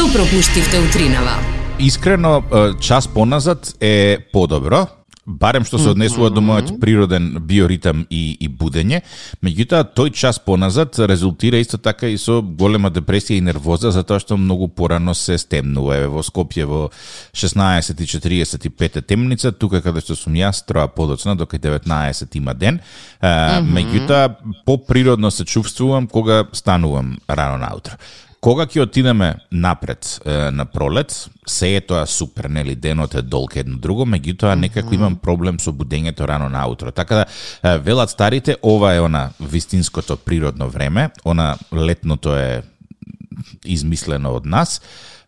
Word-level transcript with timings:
Што 0.00 0.08
пропуштивте 0.16 0.78
утринава? 0.80 1.34
Искрено, 1.78 2.42
час 2.80 3.04
поназад 3.06 3.74
е 3.84 4.16
подобро, 4.32 4.86
барем 5.26 5.66
што 5.68 5.76
се 5.76 5.90
однесува 5.92 6.30
до 6.32 6.40
мојот 6.40 6.78
природен 6.80 7.26
биоритам 7.44 8.06
и, 8.08 8.32
и 8.40 8.48
будење. 8.48 9.02
Меѓутоа, 9.44 9.84
тој 9.92 10.14
час 10.16 10.38
поназад 10.40 10.96
резултира 11.04 11.60
исто 11.60 11.76
така 11.76 12.08
и 12.08 12.16
со 12.16 12.38
голема 12.40 12.88
депресија 12.88 13.36
и 13.36 13.44
нервоза, 13.44 13.92
затоа 13.92 14.22
што 14.24 14.38
многу 14.40 14.70
порано 14.72 15.12
се 15.12 15.36
стемнува. 15.36 15.98
Еве 16.00 16.08
во 16.14 16.24
Скопје 16.24 16.64
во 16.64 16.80
16.45 17.36 19.04
темница, 19.04 19.52
тука 19.52 19.82
каде 19.84 20.00
што 20.00 20.16
сум 20.16 20.40
јас, 20.40 20.62
троа 20.64 20.88
подоцна, 20.88 21.36
дока 21.36 21.60
19 21.60 22.40
има 22.40 22.56
ден. 22.56 22.80
Меѓутоа, 23.20 24.64
поприродно 24.64 25.28
се 25.30 25.44
чувствувам 25.44 26.08
кога 26.08 26.46
станувам 26.56 27.18
рано 27.28 27.60
наутро. 27.66 28.00
Кога 28.40 28.64
ќе 28.64 28.86
отидеме 28.86 29.34
напред 29.52 30.20
е, 30.24 30.50
на 30.50 30.64
пролет, 30.64 31.12
се 31.46 31.74
е 31.76 31.80
тоа 31.84 32.06
супер, 32.08 32.48
нели, 32.48 32.74
денот 32.74 33.14
е 33.14 33.22
долг 33.22 33.56
едно 33.60 33.76
друго, 33.76 34.06
меѓутоа 34.08 34.54
некако 34.56 34.94
имам 34.96 35.18
проблем 35.20 35.58
со 35.60 35.74
будењето 35.76 36.24
рано 36.28 36.48
наутро. 36.48 36.92
Така 36.92 37.20
да, 37.20 37.26
е, 37.62 37.78
велат 37.78 38.10
старите, 38.10 38.56
ова 38.62 38.94
е 38.94 39.00
она 39.00 39.30
вистинското 39.40 40.16
природно 40.16 40.70
време, 40.70 41.10
она 41.24 41.56
летното 41.72 42.36
е 42.36 42.62
измислено 43.64 44.34
од 44.34 44.46
нас. 44.46 44.80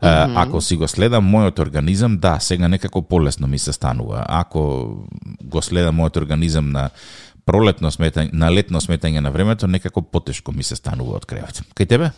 Mm 0.03 0.07
-hmm. 0.07 0.33
Ако 0.37 0.61
си 0.61 0.77
го 0.77 0.89
следам 0.89 1.25
мојот 1.25 1.61
организам, 1.61 2.19
да, 2.19 2.41
сега 2.41 2.69
некако 2.69 3.03
полесно 3.03 3.47
ми 3.47 3.59
се 3.59 3.73
станува. 3.73 4.25
Ако 4.29 4.89
го 5.43 5.63
следам 5.63 5.97
мојот 5.97 6.17
организам 6.17 6.73
на 6.73 6.91
пролетно 7.45 7.91
сметање, 7.91 8.33
на 8.33 8.51
летно 8.51 8.81
сметање 8.81 9.21
на 9.21 9.31
времето, 9.31 9.67
некако 9.67 10.03
потешко 10.03 10.53
ми 10.53 10.63
се 10.63 10.77
станува 10.77 11.17
од 11.17 11.27
кревет. 11.27 11.63
Кај 11.75 11.89
тебе? 11.89 12.11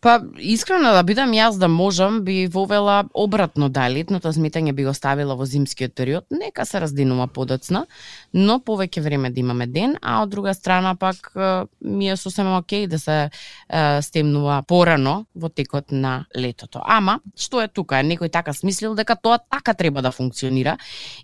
Па, 0.00 0.20
искрено 0.38 0.90
да 0.92 1.02
бидам 1.06 1.32
јас 1.32 1.58
да 1.58 1.68
можам, 1.68 2.20
би 2.24 2.46
вовела 2.46 3.04
обратно 3.14 3.68
да 3.68 3.86
летното 3.88 4.32
сметање 4.32 4.72
би 4.72 4.84
го 4.84 4.92
ставила 4.94 5.36
во 5.36 5.46
зимскиот 5.46 5.94
период, 5.94 6.24
нека 6.30 6.66
се 6.66 6.80
раздинува 6.80 7.26
подоцна, 7.26 7.86
но 8.32 8.58
повеќе 8.60 9.00
време 9.00 9.30
да 9.30 9.40
имаме 9.40 9.66
ден, 9.66 9.96
а 10.02 10.22
од 10.22 10.30
друга 10.30 10.54
страна 10.54 10.94
пак 10.94 11.32
ми 11.80 12.10
е 12.10 12.16
сосема 12.16 12.58
окей 12.58 12.86
да 12.86 12.98
се 12.98 13.16
е, 13.22 14.02
стемнува 14.02 14.62
порано 14.68 15.26
во 15.34 15.48
текот 15.48 15.92
на 15.92 16.26
летото. 16.36 16.80
Ама, 16.84 17.20
што 17.36 17.62
е 17.62 17.68
тука? 17.68 18.02
Некој 18.04 18.30
така 18.32 18.52
смислил 18.52 18.94
дека 18.94 19.16
тоа 19.16 19.38
така 19.38 19.74
треба 19.74 20.02
да 20.02 20.10
функционира 20.10 20.76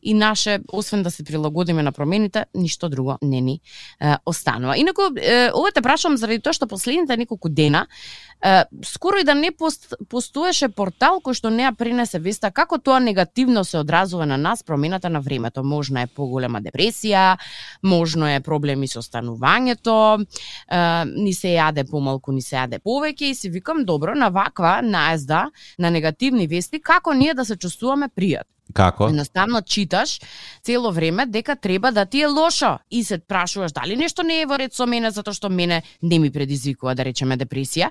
и 0.02 0.14
наше, 0.14 0.60
освен 0.72 1.02
да 1.02 1.10
се 1.10 1.24
прилагодиме 1.24 1.82
на 1.82 1.92
промените, 1.92 2.44
ништо 2.54 2.88
друго 2.88 3.18
не 3.22 3.40
ни 3.40 3.60
е, 4.00 4.14
останува. 4.26 4.78
Инаку, 4.78 5.02
е, 5.16 5.50
ова 5.54 5.72
те 5.74 5.82
прашувам 5.82 6.16
заради 6.16 6.40
тоа 6.40 6.52
што 6.52 6.66
последните 6.66 7.16
неколку 7.16 7.48
дена 7.48 7.86
скоро 8.84 9.18
и 9.20 9.24
да 9.24 9.34
не 9.34 9.50
пост, 9.50 9.94
постоеше 10.08 10.68
портал 10.68 11.20
кој 11.22 11.36
што 11.38 11.50
неа 11.50 11.70
пренесе 11.78 12.18
веста 12.18 12.50
како 12.50 12.78
тоа 12.78 12.98
негативно 13.00 13.64
се 13.64 13.78
одразува 13.78 14.26
на 14.26 14.36
нас 14.36 14.62
промената 14.62 15.10
на 15.10 15.20
времето. 15.20 15.62
можна 15.62 16.02
е 16.02 16.06
поголема 16.06 16.60
депресија, 16.60 17.36
можно 17.82 18.26
е 18.26 18.40
проблеми 18.40 18.88
со 18.88 19.02
станувањето, 19.02 20.26
е, 20.68 21.04
ни 21.04 21.34
се 21.34 21.54
јаде 21.54 21.90
помалку, 21.90 22.32
ни 22.32 22.42
се 22.42 22.56
јаде 22.56 22.78
повеќе 22.78 23.30
и 23.30 23.34
си 23.34 23.50
викам 23.50 23.84
добро 23.84 24.14
на 24.14 24.28
ваква 24.28 24.82
наезда 24.82 25.50
на 25.78 25.90
негативни 25.90 26.46
вести 26.46 26.80
како 26.80 27.12
ние 27.14 27.34
да 27.34 27.44
се 27.44 27.56
чувствуваме 27.56 28.08
пријат. 28.08 28.48
Како? 28.72 29.08
Едноставно 29.08 29.62
читаш 29.62 30.18
цело 30.62 30.92
време 30.92 31.26
дека 31.26 31.56
треба 31.56 31.92
да 31.92 32.06
ти 32.06 32.22
е 32.22 32.26
лошо 32.26 32.78
и 32.90 33.04
се 33.04 33.18
прашуваш 33.18 33.72
дали 33.72 33.96
нешто 33.96 34.22
не 34.22 34.40
е 34.42 34.46
во 34.46 34.58
ред 34.58 34.74
со 34.74 34.86
мене 34.86 35.10
затоа 35.10 35.34
што 35.34 35.50
мене 35.50 35.82
не 36.02 36.18
ми 36.18 36.30
предизвикува 36.30 36.94
да 36.94 37.04
речеме 37.04 37.36
депресија 37.36 37.90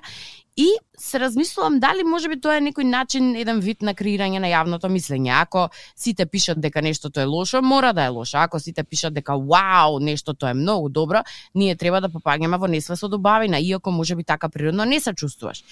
и 0.56 0.68
се 0.98 1.20
размислувам 1.20 1.80
дали 1.80 2.04
може 2.04 2.28
би 2.28 2.36
тоа 2.40 2.58
е 2.58 2.62
некој 2.62 2.84
начин, 2.84 3.32
еден 3.36 3.60
вид 3.60 3.82
на 3.82 3.94
креирање 3.96 4.38
на 4.38 4.50
јавното 4.52 4.90
мислење. 4.92 5.32
Ако 5.34 5.68
сите 5.96 6.26
пишат 6.26 6.60
дека 6.60 6.82
нештото 6.82 7.20
е 7.20 7.24
лошо, 7.24 7.62
мора 7.62 7.92
да 7.92 8.04
е 8.04 8.08
лошо. 8.08 8.38
Ако 8.38 8.60
сите 8.60 8.84
пишат 8.84 9.14
дека 9.14 9.36
вау, 9.38 9.98
нештото 9.98 10.46
е 10.46 10.54
многу 10.54 10.88
добро, 10.88 11.24
ние 11.54 11.76
треба 11.76 12.00
да 12.00 12.08
попаѓаме 12.08 12.58
во 12.58 12.68
несвес 12.68 13.00
со 13.00 13.08
добавина, 13.08 13.60
иако 13.60 13.90
може 13.90 14.16
би 14.16 14.24
така 14.24 14.48
природно 14.48 14.84
не 14.84 15.00
се 15.00 15.14
чувствуваш. 15.14 15.64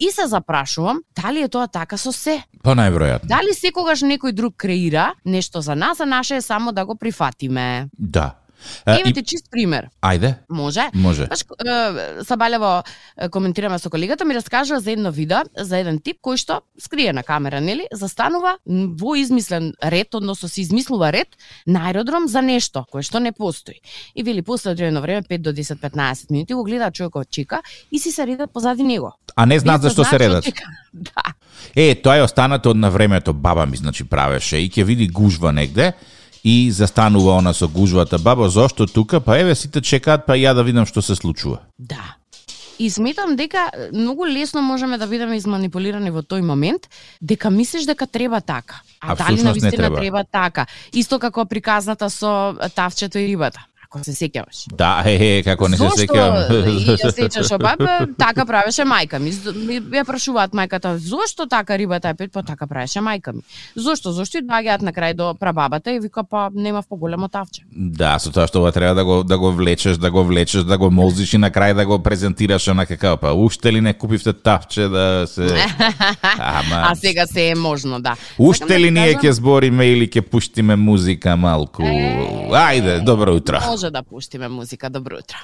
И 0.00 0.10
се 0.10 0.26
запрашувам, 0.26 1.02
дали 1.22 1.42
е 1.42 1.48
тоа 1.48 1.66
така 1.66 1.96
со 1.96 2.12
се? 2.12 2.42
Па 2.62 2.76
најверојатно. 2.76 3.26
Дали 3.26 3.54
секогаш 3.54 4.04
некој 4.04 4.32
друг 4.32 4.56
креира 4.56 5.14
нешто 5.24 5.60
за 5.60 5.74
нас, 5.74 6.00
а 6.00 6.06
наше 6.06 6.36
е 6.36 6.42
само 6.42 6.72
да 6.72 6.86
го 6.86 6.96
прифатиме? 6.96 7.88
Да. 7.98 8.45
Еве 8.86 9.12
ти 9.12 9.22
чист 9.22 9.46
пример. 9.50 9.88
Ајде. 10.02 10.34
Може? 10.48 10.90
Може. 10.94 11.26
Баш 11.26 11.44
Сабалево 12.26 12.82
коментираме 13.30 13.78
со 13.78 13.90
колегата 13.90 14.24
ми 14.24 14.34
раскажува 14.34 14.80
за 14.80 14.90
едно 14.90 15.10
видео 15.10 15.44
за 15.58 15.78
еден 15.78 15.98
тип 15.98 16.18
кој 16.22 16.36
што 16.36 16.60
скрие 16.78 17.12
на 17.12 17.22
камера, 17.22 17.60
нели, 17.60 17.86
застанува 17.92 18.56
во 18.66 19.14
измислен 19.16 19.72
ред, 19.82 20.14
односно 20.14 20.48
се 20.48 20.60
измислува 20.60 21.12
ред 21.12 21.28
на 21.66 21.86
аеродром 21.88 22.28
за 22.28 22.42
нешто 22.42 22.84
кое 22.90 23.02
што 23.02 23.20
не 23.20 23.32
постои. 23.32 23.80
И 24.14 24.22
вели 24.22 24.42
после 24.42 24.70
одредено 24.70 25.00
време 25.00 25.22
5 25.22 25.38
до 25.38 25.52
10 25.52 25.80
15 25.80 26.30
минути 26.30 26.54
го 26.54 26.64
гледа 26.64 26.90
човекот 26.90 27.30
чека 27.30 27.62
и 27.92 27.98
си 27.98 28.12
се 28.12 28.26
редат 28.26 28.50
позади 28.52 28.82
него. 28.82 29.12
А 29.36 29.46
не 29.46 29.58
знаат 29.58 29.82
зашто 29.82 30.04
се 30.04 30.18
редат. 30.18 30.44
да. 30.94 31.22
Е, 31.76 31.94
тоа 31.94 32.16
е 32.16 32.22
останато 32.22 32.70
од 32.70 32.76
на 32.76 32.90
времето 32.90 33.32
баба 33.32 33.66
ми 33.66 33.76
значи 33.76 34.04
правеше 34.04 34.56
и 34.56 34.70
ќе 34.70 34.84
види 34.84 35.08
гужва 35.08 35.52
негде 35.52 35.92
и 36.46 36.70
застанува 36.70 37.38
она 37.38 37.52
со 37.52 37.66
гужвата. 37.68 38.18
Бабо, 38.18 38.48
зошто 38.48 38.86
тука? 38.86 39.20
Па 39.20 39.34
еве 39.38 39.54
сите 39.54 39.80
чекаат, 39.82 40.26
па 40.26 40.36
ја 40.38 40.54
да 40.54 40.62
видам 40.62 40.86
што 40.86 41.02
се 41.02 41.16
случува. 41.18 41.58
Да. 41.78 42.14
И 42.78 42.90
сметам 42.90 43.34
дека 43.36 43.70
многу 43.92 44.26
лесно 44.26 44.62
можеме 44.62 44.98
да 44.98 45.06
бидеме 45.10 45.36
изманипулирани 45.40 46.10
во 46.14 46.22
тој 46.22 46.44
момент, 46.46 46.86
дека 47.20 47.50
мислиш 47.50 47.86
дека 47.86 48.06
треба 48.06 48.40
така. 48.40 48.78
А, 49.00 49.12
А 49.12 49.16
дали 49.16 49.42
навистина 49.42 49.72
треба. 49.72 49.96
треба 49.96 50.24
така? 50.24 50.66
Исто 50.94 51.18
како 51.18 51.44
приказната 51.46 52.10
со 52.10 52.54
тавчето 52.74 53.18
и 53.18 53.26
рибата. 53.26 53.66
Ако 53.96 54.04
се 54.04 54.12
сеќаваш. 54.12 54.58
Да, 54.76 55.02
е, 55.08 55.16
е, 55.16 55.42
како 55.42 55.68
не 55.72 55.78
се 55.78 55.86
Зошто? 55.86 56.04
сеќавам. 56.04 56.68
И 56.68 56.96
ја 57.00 57.10
сеќаш, 57.16 57.52
оба, 57.56 57.74
па, 57.80 57.94
така 58.26 58.44
правеше 58.48 58.84
мајка 58.84 59.20
ми. 59.22 59.32
Ја 59.32 60.04
прашуваат 60.04 60.52
мајката, 60.56 60.96
зошто 61.00 61.46
така 61.48 61.78
рибата 61.80 62.12
е 62.12 62.18
пет, 62.18 62.32
па 62.32 62.42
така 62.44 62.68
правеше 62.68 63.00
мајка 63.00 63.32
ми. 63.32 63.42
Зошто? 63.74 64.12
Зошто 64.12 64.42
и 64.42 64.44
доаѓаат 64.44 64.84
на 64.84 64.92
крај 64.92 65.16
до 65.16 65.32
прабабата 65.34 65.94
и 65.96 66.00
вика, 66.00 66.24
па 66.24 66.50
нема 66.52 66.82
поголемо 66.82 67.28
тавче. 67.32 67.64
Да, 67.72 68.18
со 68.20 68.32
тоа 68.32 68.46
што 68.50 68.60
ова 68.60 68.72
треба 68.72 68.94
да 68.94 69.04
го 69.04 69.22
да 69.24 69.38
го 69.38 69.52
влечеш, 69.52 69.96
да 69.96 70.10
го 70.10 70.24
влечеш, 70.24 70.68
да 70.68 70.78
го 70.78 70.90
молзиш 70.90 71.34
и 71.34 71.40
на 71.40 71.50
крај 71.50 71.74
да 71.74 71.86
го 71.86 71.98
презентираш 72.02 72.68
онака 72.68 72.96
како 72.96 73.16
па 73.16 73.32
уште 73.32 73.72
ли 73.72 73.80
не 73.80 73.94
купивте 73.94 74.32
тавче 74.32 74.88
да 74.92 75.24
се 75.26 75.48
Ама 76.38 76.82
А 76.90 76.94
сега 76.94 77.26
се 77.26 77.48
е 77.48 77.54
можно, 77.54 78.00
да. 78.00 78.16
Уште 78.38 78.66
да 78.66 78.80
ли 78.80 78.90
ние 78.90 79.16
ќе 79.16 79.30
збориме 79.30 79.86
или 79.92 80.08
ќе 80.08 80.20
пуштиме 80.20 80.76
музика 80.76 81.36
малку? 81.36 81.82
Ајде, 81.82 83.00
добро 83.04 83.34
утро. 83.36 83.60
Може 83.66 83.85
да 83.90 84.02
пуштиме 84.02 84.48
музика. 84.48 84.90
Добро 84.90 85.16
утро. 85.16 85.36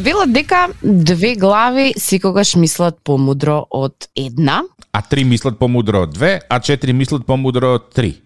Велат 0.00 0.32
дека 0.32 0.68
две 0.82 1.34
глави 1.34 1.92
секогаш 1.96 2.56
мислат 2.56 2.96
помудро 3.04 3.66
од 3.70 4.08
една. 4.16 4.62
А 4.92 5.02
три 5.02 5.24
мислат 5.24 5.58
помудро 5.58 6.00
од 6.02 6.14
две, 6.14 6.40
а 6.50 6.58
четири 6.60 6.92
мислат 6.92 7.26
помудро 7.26 7.74
од 7.76 7.94
три. 7.94 8.16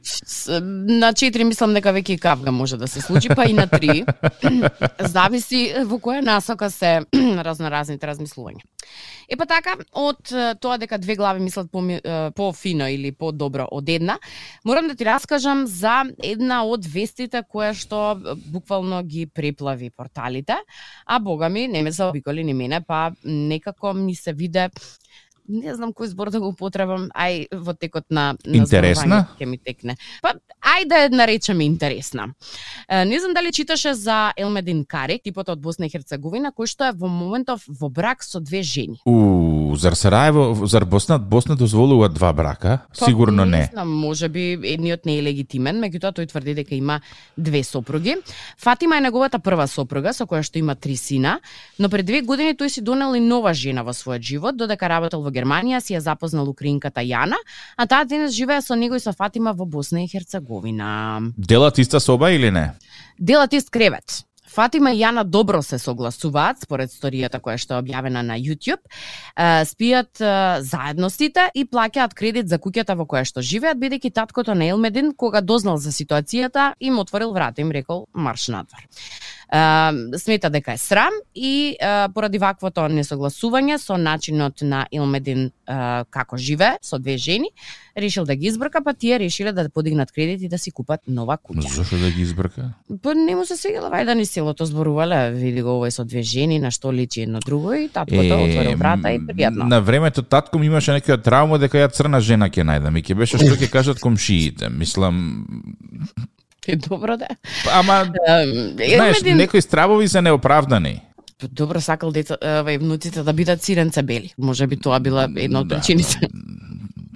На 0.89 1.13
четири 1.13 1.45
мислам 1.45 1.75
дека 1.77 1.93
веќе 1.93 2.17
и 2.17 2.19
кавга 2.19 2.51
може 2.51 2.79
да 2.81 2.89
се 2.89 3.03
случи, 3.05 3.29
па 3.29 3.45
и 3.45 3.53
на 3.53 3.67
три. 3.69 4.07
Зависи 5.15 5.67
во 5.85 6.01
која 6.01 6.25
насока 6.25 6.71
се 6.71 7.03
разноразните 7.49 8.09
размислувања. 8.09 8.65
Е 9.31 9.37
па 9.39 9.47
така, 9.47 9.77
од 9.95 10.33
тоа 10.61 10.79
дека 10.81 10.99
две 10.99 11.15
глави 11.17 11.41
мислат 11.41 11.71
по, 11.71 11.83
по-фино 12.37 12.89
или 12.91 13.13
по-добро 13.13 13.69
од 13.71 13.89
една, 13.89 14.19
морам 14.65 14.89
да 14.89 14.95
ти 14.95 15.07
раскажам 15.07 15.67
за 15.67 16.03
една 16.23 16.65
од 16.67 16.87
вестите 16.87 17.45
која 17.47 17.71
што 17.75 18.19
буквално 18.51 19.03
ги 19.07 19.27
преплави 19.27 19.91
порталите, 19.91 20.59
а 21.07 21.19
бога 21.19 21.49
ми 21.49 21.69
не 21.69 21.83
ме 21.83 21.93
заобиколи 21.93 22.45
ни 22.45 22.55
мене, 22.55 22.81
па 22.81 23.13
некако 23.25 23.95
ми 23.95 24.15
се 24.15 24.33
виде 24.33 24.69
не 25.49 25.75
знам 25.75 25.93
кој 25.93 26.07
збор 26.13 26.31
да 26.31 26.41
го 26.41 26.49
употребам, 26.53 27.09
ај 27.15 27.49
во 27.53 27.75
текот 27.75 28.05
на, 28.11 28.37
на 28.45 28.57
Интересна? 28.57 29.27
ќе 29.39 29.47
ми 29.47 29.59
текне. 29.59 29.97
Па 30.23 30.35
ајде 30.61 30.89
да 30.89 30.97
ја 31.05 31.11
наречеме 31.15 31.65
интересна. 31.65 32.29
Е, 32.89 33.05
не 33.05 33.21
знам 33.21 33.35
дали 33.35 33.53
читаше 33.53 33.95
за 33.95 34.33
Елмедин 34.37 34.85
Карек, 34.85 35.23
типот 35.23 35.49
од 35.49 35.61
Босна 35.61 35.87
и 35.87 35.91
Херцеговина, 35.91 36.53
кој 36.53 36.67
што 36.67 36.91
е 36.91 36.93
во 36.93 37.09
моментов 37.09 37.65
во 37.69 37.89
брак 37.89 38.23
со 38.23 38.41
две 38.41 38.63
жени. 38.63 39.01
У, 39.05 39.75
зар 39.77 39.97
Сараево, 39.97 40.67
зар 40.67 40.85
Босна, 40.85 41.19
Босна 41.19 41.57
дозволува 41.57 42.09
два 42.09 42.33
брака? 42.33 42.81
Па, 42.99 43.05
Сигурно 43.05 43.45
Не 43.45 43.59
не. 43.59 43.69
знам, 43.73 43.89
може 43.91 44.29
би 44.29 44.59
едниот 44.63 45.07
не 45.07 45.19
е 45.19 45.23
легитимен, 45.23 45.81
меѓутоа 45.81 46.13
тој 46.13 46.29
тврди 46.29 46.55
дека 46.55 46.75
има 46.75 47.01
две 47.37 47.63
сопруги. 47.63 48.17
Фатима 48.59 48.97
е 48.97 49.01
неговата 49.01 49.39
прва 49.39 49.67
сопруга 49.67 50.13
со 50.13 50.27
која 50.27 50.43
што 50.43 50.59
има 50.59 50.75
три 50.75 50.97
сина, 50.97 51.41
но 51.79 51.89
пред 51.89 52.07
две 52.07 52.23
години 52.23 52.55
тој 52.55 52.69
си 52.69 52.81
донел 52.83 53.15
и 53.15 53.21
нова 53.21 53.55
жена 53.55 53.83
во 53.83 53.93
својот 53.93 54.21
живот, 54.23 54.57
додека 54.57 54.89
работел 54.89 55.23
во 55.23 55.30
Германија 55.31 55.81
си 55.81 55.95
ја 55.95 56.01
запознал 56.05 56.49
украинката 56.49 57.01
Јана, 57.01 57.39
а 57.77 57.87
таа 57.87 58.05
денес 58.05 58.35
живее 58.37 58.61
со 58.63 58.75
него 58.75 58.97
и 58.97 59.01
со 59.01 59.13
Фатима 59.13 59.53
во 59.53 59.65
Босна 59.67 60.05
и 60.05 60.09
Херцеговина. 60.09 61.33
Делат 61.37 61.79
иста 61.79 62.01
соба 62.01 62.33
или 62.33 62.51
не? 62.51 62.73
Делат 63.19 63.53
ист 63.53 63.71
кревет. 63.71 64.25
Фатима 64.51 64.91
и 64.91 64.99
Јана 64.99 65.23
добро 65.25 65.63
се 65.63 65.79
согласуваат 65.79 66.65
според 66.65 66.91
сторијата 66.91 67.39
која 67.39 67.55
што 67.61 67.77
е 67.77 67.83
објавена 67.85 68.23
на 68.27 68.35
YouTube. 68.35 68.83
Спијат 69.39 70.19
заедно 70.67 71.11
сите 71.11 71.47
и 71.55 71.65
плаќаат 71.65 72.17
кредит 72.19 72.49
за 72.51 72.59
куќата 72.59 72.97
во 72.99 73.07
која 73.07 73.23
што 73.25 73.45
живеат, 73.47 73.79
бидејќи 73.79 74.11
таткото 74.11 74.55
на 74.59 74.67
Елмедин, 74.67 75.13
кога 75.15 75.41
дознал 75.41 75.79
за 75.79 75.95
ситуацијата, 75.95 76.73
им 76.81 76.99
отворил 76.99 77.31
врата, 77.31 77.63
им 77.63 77.71
рекол 77.71 78.09
марш 78.13 78.49
надвор 78.49 78.83
смета 80.19 80.51
дека 80.51 80.73
е 80.73 80.79
срам 80.79 81.13
и 81.35 81.77
поради 82.15 82.39
ваквото 82.39 82.87
несогласување 82.89 83.79
со 83.83 83.97
начинот 83.99 84.63
на 84.63 84.87
Илмедин 84.95 85.51
како 86.11 86.37
живе 86.37 86.77
со 86.83 86.99
две 86.99 87.17
жени, 87.19 87.51
решил 87.97 88.25
да 88.25 88.37
ги 88.37 88.47
избрка, 88.47 88.83
па 88.85 88.95
тие 88.95 89.19
решиле 89.19 89.53
да 89.53 89.69
подигнат 89.69 90.13
кредит 90.13 90.43
и 90.43 90.49
да 90.49 90.59
си 90.59 90.71
купат 90.71 91.01
нова 91.09 91.39
куќа. 91.39 91.75
Зошто 91.75 91.99
да 91.99 92.11
ги 92.11 92.23
избрка? 92.23 92.73
Па 93.03 93.15
не 93.15 93.35
му 93.35 93.45
се 93.47 93.57
свегала 93.57 93.91
вајда 93.91 94.15
ни 94.15 94.27
селото 94.27 94.67
зборувале, 94.67 95.31
види 95.35 95.63
го 95.63 95.79
овој 95.79 95.91
со 95.91 96.05
две 96.05 96.23
жени, 96.23 96.61
на 96.63 96.71
што 96.71 96.93
личи 96.93 97.27
едно 97.27 97.43
друго 97.45 97.75
и 97.75 97.89
таткото 97.89 98.23
е, 98.23 98.43
отворил 98.49 98.79
врата 98.79 99.15
и 99.15 99.19
пријатно. 99.19 99.67
На 99.69 99.81
времето 99.81 100.23
татко 100.23 100.59
ми 100.59 100.67
имаше 100.67 100.95
некоја 100.95 101.23
травма 101.23 101.59
дека 101.59 101.79
ја 101.79 101.91
црна 101.91 102.21
жена 102.21 102.51
ќе 102.51 102.67
најдам 102.67 102.99
и 102.99 103.03
ќе 103.03 103.19
беше 103.19 103.39
што 103.39 103.55
ќе 103.59 103.71
кажат 103.71 104.01
комшиите. 104.07 104.71
Мислам 104.71 105.47
Е 106.69 106.77
добро 106.77 107.17
да. 107.17 107.29
Ама, 107.73 108.13
знаеш, 108.95 109.21
един... 109.21 109.37
некои 109.37 109.63
стравови 109.63 110.09
се 110.09 110.23
неоправдани. 110.23 111.01
Добро 111.49 111.81
сакал 111.81 112.13
деца, 112.13 112.37
вај 112.37 112.79
внуците 112.79 113.23
да 113.25 113.33
бидат 113.33 113.63
сиренца 113.65 114.03
бели. 114.03 114.35
Може 114.39 114.67
би 114.67 114.77
тоа 114.77 115.01
била 115.01 115.25
една 115.37 115.65
од 115.65 115.69
да, 115.69 115.79
причините. 115.79 116.29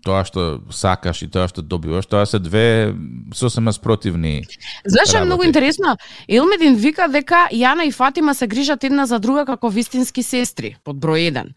Тоа 0.05 0.25
што 0.25 0.65
сакаш 0.73 1.23
и 1.25 1.29
тоа 1.29 1.45
што 1.49 1.61
добиваш, 1.61 2.09
тоа 2.09 2.25
се 2.29 2.41
две 2.41 2.95
сосема 3.37 3.73
спротивни. 3.73 4.45
Знаеш, 4.87 5.15
е 5.15 5.25
многу 5.25 5.45
интересно. 5.45 5.97
Елмедин 6.29 6.77
вика 6.77 7.09
дека 7.09 7.49
Јана 7.53 7.85
и 7.85 7.93
Фатима 7.93 8.35
се 8.35 8.47
грижат 8.47 8.85
една 8.85 9.07
за 9.07 9.19
друга 9.19 9.45
како 9.45 9.69
вистински 9.69 10.23
сестри, 10.23 10.77
под 10.85 10.97
број 10.97 11.29
1. 11.33 11.53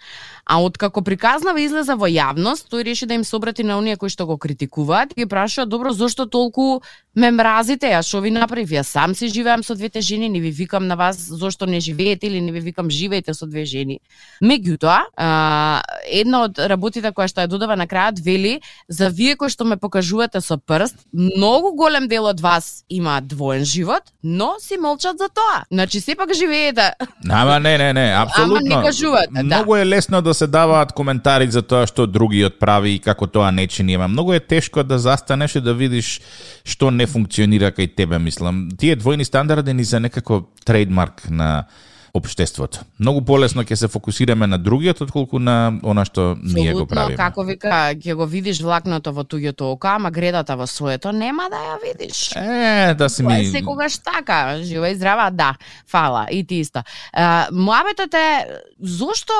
А 0.50 0.62
откако 0.64 1.02
приказнава 1.02 1.60
излеза 1.60 1.98
во 2.00 2.08
јавност, 2.08 2.70
тој 2.72 2.86
реши 2.88 3.06
да 3.06 3.18
им 3.20 3.24
се 3.28 3.36
обрати 3.36 3.64
на 3.68 3.78
оние 3.78 3.98
кои 4.00 4.10
што 4.10 4.26
го 4.26 4.38
критикуваат 4.38 5.12
и 5.12 5.22
ги 5.22 5.26
прашува 5.28 5.68
добро 5.68 5.92
зошто 5.92 6.26
толку 6.26 6.80
ме 7.18 7.32
мразите, 7.32 7.90
а 7.98 8.04
што 8.06 8.22
ви 8.22 8.32
направив? 8.32 8.70
Ја 8.70 8.84
сам 8.86 9.16
си 9.18 9.28
живеам 9.28 9.64
со 9.66 9.76
двете 9.76 10.02
жени, 10.02 10.30
не 10.30 10.40
ви 10.40 10.52
викам 10.52 10.88
на 10.88 10.96
вас 10.96 11.18
зошто 11.18 11.66
не 11.66 11.80
живеете 11.80 12.28
или 12.28 12.42
не 12.42 12.52
ви 12.52 12.60
викам 12.60 12.90
живеете 12.90 13.34
со 13.34 13.48
две 13.50 13.66
жени. 13.66 14.00
Меѓутоа, 14.40 15.82
една 16.06 16.44
од 16.46 16.62
работите 16.62 17.12
која 17.12 17.28
што 17.28 17.42
ја 17.42 17.50
додава 17.50 17.76
на 17.76 17.88
крајот 17.90 18.22
вели 18.24 18.62
за 18.88 19.10
вие 19.10 19.36
кои 19.36 19.50
што 19.50 19.66
ме 19.66 19.78
покажувате 19.78 20.42
со 20.42 20.58
прст, 20.58 20.96
многу 21.12 21.74
голем 21.76 22.08
дел 22.08 22.30
од 22.30 22.40
вас 22.40 22.86
има 22.88 23.20
двоен 23.22 23.66
живот, 23.66 24.14
но 24.24 24.56
си 24.62 24.78
молчат 24.78 25.18
за 25.18 25.28
тоа. 25.28 25.66
Значи 25.72 26.00
сепак 26.00 26.34
живеете. 26.34 26.94
Ама 27.30 27.60
не, 27.60 27.78
не, 27.78 27.94
не, 27.94 28.14
апсолутно. 28.14 28.62
Ама 28.62 28.82
не 28.82 28.86
кажувате, 28.86 29.34
да. 29.34 29.44
Многу 29.44 29.76
е 29.76 29.86
лесно 29.86 30.22
да 30.22 30.37
се 30.38 30.48
даваат 30.48 30.94
коментари 30.94 31.50
за 31.52 31.64
тоа 31.66 31.88
што 31.90 32.06
другиот 32.08 32.60
прави 32.62 32.96
и 32.96 33.02
како 33.02 33.28
тоа 33.28 33.50
не 33.52 33.68
чини. 33.68 33.98
Ема 33.98 34.08
многу 34.08 34.36
е 34.38 34.40
тешко 34.40 34.84
да 34.84 35.00
застанеш 35.02 35.58
и 35.58 35.62
да 35.62 35.74
видиш 35.74 36.20
што 36.64 36.92
не 36.92 37.10
функционира 37.10 37.74
кај 37.74 37.96
тебе, 37.96 38.20
мислам. 38.20 38.68
Тие 38.78 38.96
двојни 38.96 39.26
стандарди 39.26 39.74
ни 39.74 39.84
за 39.84 40.00
некако 40.00 40.46
трейдмарк 40.66 41.30
на 41.30 41.66
општеството. 42.18 42.84
Многу 43.00 43.22
полесно 43.26 43.64
ќе 43.64 43.76
се 43.76 43.88
фокусираме 43.88 44.48
на 44.48 44.58
другиот 44.58 45.02
отколку 45.02 45.40
на 45.40 45.80
она 45.84 46.06
што 46.06 46.36
ние 46.44 46.74
го 46.74 46.86
правиме. 46.86 47.18
како 47.18 47.44
вика, 47.44 47.94
ќе 47.96 48.16
го 48.16 48.26
видиш 48.26 48.62
влакното 48.62 49.14
во 49.14 49.24
туѓото 49.24 49.74
око, 49.74 49.88
ама 49.88 50.12
гредата 50.12 50.58
во 50.58 50.68
своето 50.68 51.12
нема 51.12 51.50
да 51.50 51.58
ја 51.58 51.78
видиш. 51.84 52.32
Е, 52.36 52.94
да 52.94 53.10
си 53.10 53.24
ми... 53.24 53.46
секогаш 53.46 53.98
така, 53.98 54.60
жива 54.62 54.90
и 54.90 54.96
здрава, 54.96 55.30
да. 55.32 55.56
Фала, 55.88 56.28
и 56.32 56.44
ти 56.44 56.56
исто. 56.56 56.84
Муабетот 57.52 58.14
е 58.14 58.48
зошто 58.82 59.34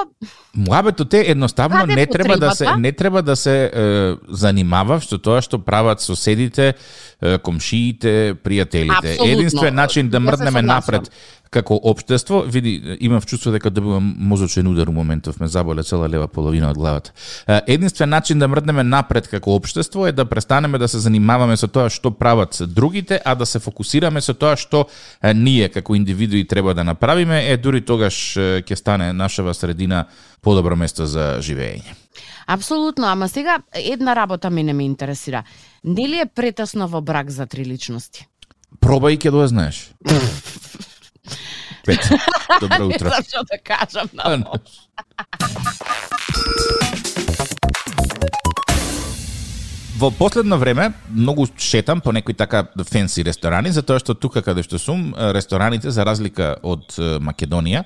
Муабетот 0.56 1.14
е 1.14 1.26
едноставно 1.28 1.86
не 1.86 2.06
треба 2.06 2.38
да 2.38 2.52
се 2.52 2.76
не 2.78 2.92
треба 2.92 3.22
да 3.22 3.36
се 3.36 3.72
е, 3.74 4.16
занимава 4.30 4.98
што 5.02 5.20
тоа 5.22 5.42
што 5.42 5.60
прават 5.62 6.02
соседите, 6.02 6.74
комшиите, 7.44 8.36
пријателите. 8.44 8.98
Абсолютно. 8.98 9.34
Единствен 9.34 9.76
начин 9.76 10.10
да 10.10 10.20
мрднеме 10.20 10.62
напред 10.62 11.12
како 11.50 11.80
општество, 11.84 12.42
види, 12.42 12.98
имам 13.00 13.22
чувство 13.22 13.52
дека 13.52 13.70
добивам 13.70 14.16
мозочен 14.20 14.68
удар 14.68 14.88
у 14.88 14.92
моментов, 14.92 15.40
ме 15.40 15.48
заболе 15.48 15.84
цела 15.84 16.10
лева 16.10 16.28
половина 16.28 16.70
од 16.70 16.78
главата. 16.78 17.12
Единствен 17.68 18.10
начин 18.10 18.40
да 18.40 18.48
мрднеме 18.48 18.84
напред 18.84 19.28
како 19.28 19.56
општество 19.56 20.08
е 20.08 20.12
да 20.12 20.26
престанеме 20.26 20.78
да 20.78 20.88
се 20.88 21.00
занимаваме 21.00 21.58
со 21.58 21.68
тоа 21.68 21.90
што 21.90 22.12
прават 22.12 22.62
другите, 22.68 23.22
а 23.26 23.36
да 23.36 23.46
се 23.46 23.60
фокусираме 23.60 24.22
со 24.22 24.34
тоа 24.34 24.58
што 24.60 24.86
ние 25.24 25.70
како 25.70 25.96
индивидуи 25.96 26.44
треба 26.48 26.74
да 26.74 26.84
направиме, 26.84 27.48
е 27.48 27.58
дури 27.58 27.82
тогаш 27.82 28.36
ќе 28.38 28.76
стане 28.76 29.14
нашава 29.14 29.54
средина 29.54 30.06
подобро 30.42 30.76
место 30.76 31.08
за 31.08 31.40
живење. 31.40 31.96
Апсолутно, 32.48 33.08
ама 33.08 33.28
сега 33.30 33.60
една 33.74 34.16
работа 34.16 34.50
мене 34.50 34.74
ме 34.74 34.84
интересира. 34.84 35.44
Нели 35.84 36.20
е 36.20 36.26
претесно 36.26 36.88
во 36.88 37.02
брак 37.02 37.30
за 37.32 37.46
три 37.46 37.66
личности? 37.66 38.28
Пробај 38.82 39.18
ќе 39.18 39.32
да 39.32 39.48
знаеш. 39.48 39.90
Пет. 41.86 42.10
Добро 42.62 42.88
утро. 42.88 43.10
Зашто 43.10 43.44
да 43.48 43.58
кажам 43.64 44.10
на 44.14 44.44
Во 49.98 50.12
последно 50.12 50.58
време 50.58 50.94
многу 51.10 51.48
шетам 51.58 52.02
по 52.02 52.12
некои 52.12 52.34
така 52.34 52.68
фенси 52.90 53.24
ресторани, 53.26 53.72
затоа 53.74 53.98
што 53.98 54.14
тука 54.14 54.44
каде 54.46 54.62
што 54.62 54.78
сум, 54.78 55.16
рестораните 55.18 55.90
за 55.90 56.06
разлика 56.06 56.54
од 56.62 56.94
Македонија, 57.00 57.82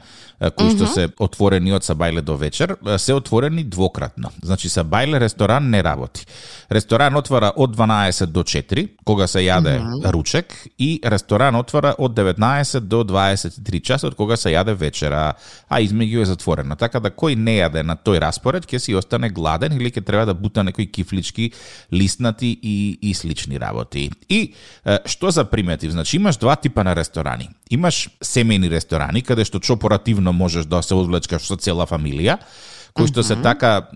кои 0.49 0.73
што 0.73 0.87
се 0.89 1.07
отворени 1.21 1.73
од 1.75 1.85
Сабајле 1.85 2.23
до 2.25 2.35
вечер, 2.37 2.73
се 2.97 3.13
отворени 3.13 3.63
двократно. 3.63 4.31
Значи 4.41 4.69
Сабајле 4.73 5.19
ресторан 5.21 5.69
не 5.69 5.83
работи. 5.83 6.25
Ресторан 6.69 7.15
отвара 7.15 7.51
од 7.55 7.75
12 7.77 8.25
до 8.33 8.43
4, 8.43 8.87
кога 9.05 9.27
се 9.27 9.45
јаде 9.45 9.77
ручек, 10.11 10.55
и 10.77 10.99
ресторан 11.03 11.55
отвара 11.55 11.93
од 11.97 12.15
19 12.17 12.79
до 12.89 13.03
23 13.03 13.81
часот, 13.85 14.15
кога 14.15 14.37
се 14.37 14.49
јаде 14.55 14.73
вечера, 14.73 15.33
а 15.69 15.81
измеѓу 15.81 16.21
е 16.21 16.31
затворено. 16.33 16.75
Така 16.75 16.99
да 16.99 17.13
кој 17.13 17.37
не 17.37 17.59
јаде 17.59 17.85
на 17.85 17.95
тој 17.95 18.19
распоред, 18.25 18.65
ќе 18.65 18.79
си 18.79 18.97
остане 18.97 19.29
гладен 19.29 19.77
или 19.77 19.91
ќе 19.91 20.05
треба 20.05 20.25
да 20.25 20.33
бута 20.33 20.63
некои 20.63 20.87
кифлички, 20.87 21.51
лиснати 21.93 22.57
и, 22.61 22.97
и 23.01 23.13
слични 23.13 23.59
работи. 23.59 24.09
И 24.29 24.53
што 25.05 25.31
за 25.31 25.45
приметив? 25.45 25.91
Значи 25.91 26.17
имаш 26.17 26.37
два 26.37 26.55
типа 26.55 26.83
на 26.83 26.95
ресторани. 26.95 27.49
Имаш 27.71 28.09
семејни 28.19 28.69
ресторани, 28.71 29.23
каде 29.23 29.45
што 29.47 29.59
чопоративно 29.59 30.33
можеш 30.33 30.67
да 30.67 30.81
се 30.83 30.97
одвлечкаш 30.97 31.47
со 31.47 31.55
цела 31.55 31.87
фамилија, 31.87 32.37
кои 32.93 33.07
што 33.07 33.23
се 33.23 33.37
така 33.39 33.87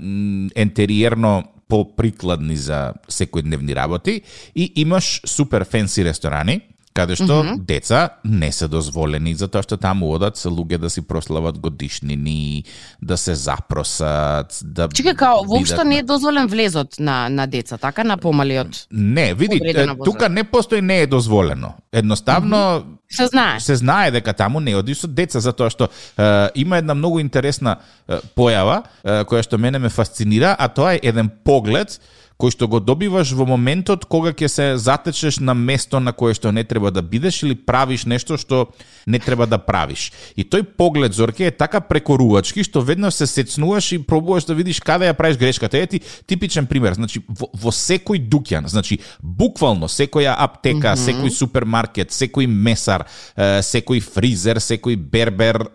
ентериерно 0.56 1.44
поприкладни 1.68 2.56
за 2.56 2.94
секојдневни 3.10 3.76
работи 3.76 4.22
и 4.56 4.72
имаш 4.86 5.22
супер 5.26 5.66
фенси 5.66 6.06
ресторани 6.06 6.62
каде 6.96 7.16
што 7.16 7.44
mm 7.44 7.48
-hmm. 7.48 7.60
деца 7.60 8.10
не 8.24 8.52
се 8.52 8.68
дозволени 8.68 9.36
затоа 9.36 9.64
што 9.64 9.78
таму 9.78 10.16
одат 10.16 10.38
се 10.38 10.50
луѓе 10.50 10.78
да 10.78 10.90
си 10.90 11.02
прослават 11.02 11.60
годишнини, 11.60 12.64
да 13.02 13.18
се 13.18 13.36
запросат, 13.36 14.60
да 14.64 14.88
Чека, 14.88 15.16
као 15.16 15.44
воопшто 15.46 15.84
не 15.84 15.98
е 15.98 16.04
дозволен 16.04 16.48
влезот 16.48 17.00
на 17.00 17.30
на 17.30 17.48
деца, 17.48 17.78
така 17.78 18.04
на 18.04 18.18
помалиот. 18.18 18.88
Не, 18.92 19.34
види, 19.34 19.60
тука 20.06 20.30
не 20.30 20.44
постои 20.44 20.82
не 20.82 21.02
е 21.02 21.08
дозволено. 21.08 21.74
Едноставно 21.92 22.56
mm 22.56 22.82
-hmm. 22.82 22.96
Се 23.10 23.26
знае. 23.26 23.60
Се 23.60 23.76
знае 23.76 24.12
дека 24.12 24.34
таму 24.34 24.60
не 24.60 24.76
оди 24.76 24.96
со 24.96 25.08
деца 25.08 25.40
затоа 25.40 25.70
што 25.70 25.90
е, 26.18 26.50
има 26.56 26.78
една 26.78 26.94
многу 26.94 27.20
интересна 27.20 27.78
е, 28.10 28.18
појава 28.36 28.82
е, 29.04 29.24
која 29.30 29.44
што 29.46 29.58
мене 29.58 29.80
ме 29.80 29.90
фасцинира, 29.90 30.56
а 30.60 30.68
тоа 30.68 30.94
е 30.94 31.00
еден 31.04 31.30
поглед 31.46 32.00
кој 32.38 32.52
што 32.52 32.68
го 32.68 32.80
добиваш 32.84 33.32
во 33.36 33.46
моментот 33.48 34.06
кога 34.06 34.34
ќе 34.36 34.48
се 34.52 34.66
затечеш 34.78 35.40
на 35.40 35.54
место 35.54 36.00
на 36.00 36.12
кое 36.12 36.36
што 36.36 36.52
не 36.52 36.64
треба 36.64 36.92
да 36.92 37.02
бидеш 37.02 37.44
или 37.44 37.56
правиш 37.56 38.06
нешто 38.06 38.38
што 38.38 38.72
не 39.08 39.20
треба 39.20 39.48
да 39.48 39.58
правиш. 39.58 40.12
И 40.36 40.44
тој 40.44 40.66
поглед 40.78 41.14
Зорке 41.14 41.48
е 41.48 41.52
така 41.52 41.80
прекорувачки 41.80 42.64
што 42.64 42.82
веднаш 42.82 43.22
се 43.22 43.28
сецнуваш 43.28 43.92
и 43.92 44.00
пробуваш 44.04 44.46
да 44.46 44.56
видиш 44.56 44.80
каде 44.80 45.08
ја 45.08 45.14
правиш 45.14 45.38
грешката. 45.38 45.78
Е 45.78 45.88
ти 45.88 46.02
типичен 46.28 46.68
пример, 46.68 46.94
значи 46.94 47.24
во, 47.28 47.50
во 47.54 47.72
секој 47.72 48.20
дуќан, 48.20 48.68
значи 48.68 49.00
буквално 49.22 49.88
секоја 49.88 50.36
аптека, 50.38 50.96
mm 50.96 50.98
-hmm. 50.98 51.06
секој 51.06 51.30
супермаркет, 51.30 52.12
секој 52.12 52.48
месар, 52.48 53.06
секој 53.38 54.02
фризер, 54.02 54.58
секој 54.58 54.96
бербер, 54.96 55.68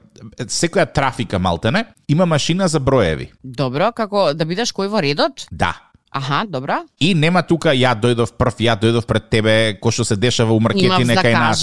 секоја 0.46 0.86
трафика 0.92 1.38
малтене 1.38 1.84
има 2.08 2.26
машина 2.26 2.68
за 2.68 2.80
броеви. 2.80 3.30
Добро, 3.44 3.92
како 3.92 4.34
да 4.34 4.44
бидеш 4.44 4.72
кој 4.72 4.88
во 4.88 5.00
редот? 5.00 5.46
Да, 5.50 5.89
Аха, 6.12 6.44
добра. 6.48 6.82
И 6.98 7.14
нема 7.14 7.42
тука 7.46 7.70
ја 7.70 7.92
дојдов 7.94 8.32
прв, 8.34 8.58
ја 8.66 8.74
дојдов 8.80 9.06
пред 9.06 9.28
тебе, 9.30 9.52
кој 9.78 9.94
што 9.94 10.04
се 10.08 10.16
дешава 10.18 10.50
у 10.50 10.58
маркети 10.58 11.06
некај 11.06 11.34
нас. 11.38 11.62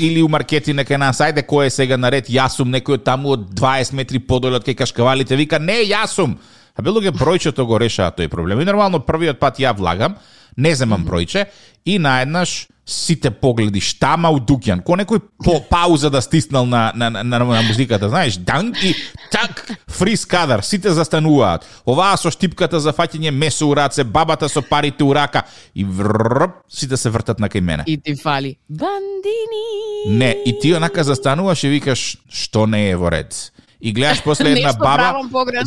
Или 0.00 0.20
у 0.20 0.28
маркети 0.28 0.74
некај 0.76 1.00
нас, 1.00 1.22
ајде 1.24 1.46
кој 1.48 1.70
е 1.70 1.70
сега 1.72 1.96
наред, 1.96 2.28
јас 2.28 2.60
сум 2.60 2.68
некој 2.68 2.98
од 3.00 3.06
таму 3.08 3.32
од 3.38 3.48
20 3.56 3.96
метри 3.96 4.20
подоле 4.20 4.60
од 4.60 4.66
кај 4.68 4.76
кашкавалите, 4.82 5.38
вика 5.40 5.58
не, 5.58 5.80
јас 5.88 6.18
сум. 6.20 6.36
А 6.76 6.84
било 6.84 7.00
ге 7.00 7.14
бројчето 7.16 7.64
го 7.64 7.80
решава 7.80 8.12
тој 8.12 8.28
проблем. 8.28 8.60
И 8.60 8.68
нормално 8.68 9.00
првиот 9.00 9.40
пат 9.40 9.56
ја 9.56 9.72
влагам, 9.76 10.20
не 10.56 10.74
земам 10.76 11.08
бројче 11.08 11.46
и 11.84 11.96
наеднаш 11.98 12.68
сите 12.90 13.30
погледи 13.30 13.80
штама 13.80 14.32
у 14.34 14.40
Дукјан, 14.42 14.82
ко 14.82 14.96
некој 14.98 15.22
по 15.44 15.60
пауза 15.70 16.10
да 16.10 16.20
стиснал 16.20 16.66
на, 16.66 16.90
на, 16.94 17.10
на, 17.10 17.22
на, 17.22 17.38
на 17.38 17.62
музиката, 17.62 18.08
знаеш, 18.08 18.36
дан 18.36 18.72
и 18.82 18.94
так, 19.30 19.70
фриз 19.88 20.26
кадар, 20.26 20.64
сите 20.66 20.90
застануваат. 20.90 21.66
Оваа 21.86 22.18
со 22.18 22.32
штипката 22.34 22.80
за 22.82 22.92
фаќање 22.96 23.30
месо 23.30 23.70
у 23.70 23.74
раце, 23.78 24.04
бабата 24.04 24.48
со 24.48 24.62
парите 24.62 25.04
у 25.04 25.14
рака 25.14 25.44
и 25.74 25.84
врп, 25.84 26.64
сите 26.68 26.96
се 26.96 27.10
вртат 27.10 27.38
на 27.38 27.48
кај 27.48 27.60
мене. 27.60 27.84
И 27.86 27.98
ти 27.98 28.16
фали. 28.16 28.56
Бандини. 28.68 30.18
Не, 30.18 30.34
и 30.46 30.58
ти 30.60 30.74
онака 30.74 31.04
застануваш 31.04 31.64
и 31.64 31.68
викаш, 31.68 32.16
што 32.28 32.66
не 32.66 32.90
е 32.90 32.96
во 32.96 33.10
ред 33.10 33.52
и 33.80 33.92
гледаш 33.92 34.22
после 34.22 34.52
една 34.52 34.72
баба. 34.72 35.14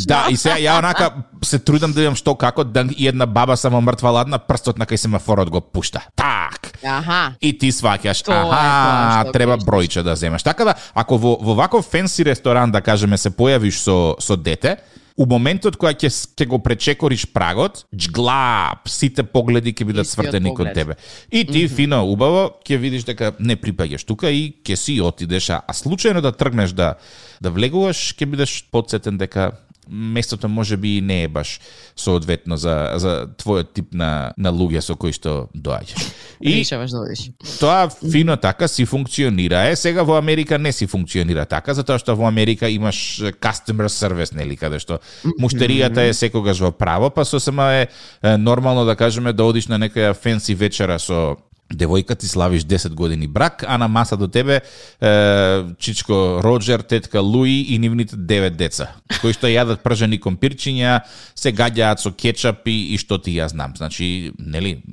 Да, 0.08 0.27
и 0.29 0.38
сега 0.38 0.58
ја 0.62 0.77
онака 0.79 1.12
се 1.43 1.60
трудам 1.60 1.93
да 1.93 2.01
видам 2.01 2.15
што 2.15 2.36
како 2.36 2.63
да 2.63 2.86
и 2.98 3.08
една 3.08 3.25
баба 3.25 3.58
само 3.58 3.82
мртва 3.82 4.10
ладна 4.10 4.39
прстот 4.39 4.77
на 4.77 4.86
кај 4.86 4.96
семафорот 4.96 5.50
го 5.50 5.62
пушта. 5.62 6.05
Так. 6.15 6.74
Аха. 6.84 7.34
И 7.41 7.58
ти 7.58 7.72
сваќаш, 7.72 8.24
Тоа 8.24 8.43
тоа 8.43 8.58
аха, 8.58 9.22
што 9.24 9.32
треба 9.34 9.58
бројче 9.58 10.03
да 10.03 10.15
земеш. 10.15 10.43
Така 10.43 10.65
да, 10.65 10.75
ако 10.93 11.17
во, 11.17 11.38
во 11.41 11.55
ваков 11.55 11.88
фенси 11.89 12.25
ресторан, 12.25 12.72
да 12.72 12.82
кажеме, 12.82 13.17
се 13.17 13.32
појавиш 13.32 13.79
со, 13.82 14.15
со 14.20 14.38
дете, 14.38 14.77
у 15.17 15.25
моментот 15.29 15.77
кога 15.77 15.93
ќе 15.93 16.10
ќе 16.10 16.48
го 16.50 16.60
пречекориш 16.63 17.25
прагот, 17.34 17.84
джглап, 17.93 18.89
сите 18.89 19.24
погледи 19.24 19.74
ќе 19.74 19.88
бидат 19.89 20.10
свртени 20.10 20.53
кон 20.58 20.72
тебе. 20.74 20.98
И 21.32 21.46
ти 21.46 21.67
фино, 21.70 22.03
убаво, 22.10 22.50
ќе 22.65 22.79
видиш 22.82 23.05
дека 23.05 23.34
не 23.39 23.58
припаѓаш 23.60 24.08
тука 24.10 24.32
и 24.34 24.50
ќе 24.65 24.77
си 24.79 24.98
отидеш, 25.01 25.51
а 25.53 25.77
случајно 25.77 26.24
да 26.25 26.34
тргнеш 26.34 26.74
да 26.74 26.96
да 27.44 27.52
влегуваш, 27.52 28.14
ќе 28.16 28.30
бидеш 28.32 28.64
подсетен 28.72 29.20
дека 29.20 29.52
местото 29.90 30.48
може 30.48 30.78
би 30.78 31.02
не 31.02 31.24
е 31.24 31.28
баш 31.28 31.60
соодветно 31.96 32.58
за 32.58 32.94
за 32.96 33.28
твојот 33.38 33.74
тип 33.74 33.94
на 33.94 34.34
на 34.38 34.52
луѓе 34.52 34.80
со 34.80 34.96
кои 34.96 35.12
што 35.12 35.50
доаѓаш. 35.56 36.08
И 36.42 36.56
Решаваш 36.60 36.92
да 36.92 37.00
одиш. 37.04 37.32
тоа 37.60 37.90
фино 37.90 38.38
така 38.38 38.68
си 38.68 38.86
функционира. 38.86 39.68
Е, 39.70 39.76
сега 39.76 40.04
во 40.04 40.18
Америка 40.18 40.60
не 40.60 40.72
си 40.72 40.88
функционира 40.88 41.46
така, 41.46 41.74
затоа 41.74 42.00
што 42.00 42.16
во 42.16 42.28
Америка 42.28 42.70
имаш 42.70 43.22
customer 43.44 43.92
service, 43.92 44.36
нели, 44.36 44.56
каде 44.56 44.80
што 44.80 45.00
муштеријата 45.40 46.08
е 46.08 46.14
секогаш 46.14 46.60
во 46.60 46.72
право, 46.72 47.10
па 47.10 47.26
сосема 47.26 47.74
е, 47.74 47.88
е 48.24 48.38
нормално 48.38 48.86
да 48.86 48.96
кажеме 48.96 49.34
да 49.34 49.44
одиш 49.44 49.68
на 49.68 49.80
некоја 49.80 50.14
фенси 50.14 50.56
вечера 50.56 51.00
со 51.00 51.36
девојка 51.75 52.15
ти 52.15 52.27
славиш 52.27 52.63
10 52.63 52.89
години 52.89 53.27
брак, 53.27 53.63
а 53.68 53.77
на 53.77 53.88
маса 53.88 54.18
до 54.18 54.27
тебе 54.27 54.62
е, 55.01 55.63
чичко 55.80 56.13
Роджер, 56.44 56.80
тетка 56.80 57.22
Луи 57.22 57.65
и 57.70 57.80
нивните 57.80 58.15
9 58.15 58.50
деца, 58.50 58.88
кои 59.22 59.34
што 59.34 59.48
јадат 59.48 59.77
пржени 59.77 60.20
компирчиња, 60.20 61.01
се 61.36 61.51
гаѓаат 61.51 61.98
со 61.98 62.12
кетчап 62.12 62.68
и, 62.68 62.94
и 62.94 62.98
што 62.98 63.18
ти 63.18 63.32
ја 63.34 63.46
знам. 63.48 63.74
Значи, 63.75 64.32
нели, 64.39 64.84